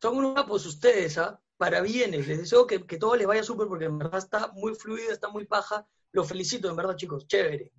Son 0.00 0.16
unos 0.18 0.34
capos 0.34 0.66
ustedes, 0.66 1.16
¿ah? 1.18 1.40
Para 1.56 1.80
bienes. 1.80 2.28
Les 2.28 2.38
deseo 2.38 2.66
que, 2.66 2.84
que 2.86 2.98
todo 2.98 3.16
les 3.16 3.26
vaya 3.26 3.42
súper 3.42 3.66
porque 3.66 3.86
en 3.86 3.96
verdad 3.98 4.18
está 4.18 4.48
muy 4.52 4.74
fluida, 4.74 5.10
está 5.12 5.28
muy 5.30 5.46
paja. 5.46 5.86
Los 6.12 6.28
felicito, 6.28 6.68
en 6.68 6.76
verdad, 6.76 6.96
chicos. 6.96 7.26
Chévere. 7.26 7.72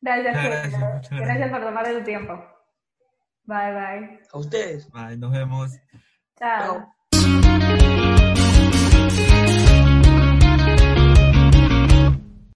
Gracias, 0.00 0.34
Gracias, 0.34 0.80
gracias 0.80 1.10
gracias. 1.20 1.50
por 1.50 1.60
tomar 1.60 1.92
tu 1.92 2.02
tiempo. 2.04 2.32
Bye, 3.44 3.72
bye. 3.74 4.20
A 4.32 4.38
ustedes. 4.38 4.90
Bye, 4.90 5.18
nos 5.18 5.30
vemos. 5.32 5.72
Chao. 6.38 6.86
Chao. 7.12 8.01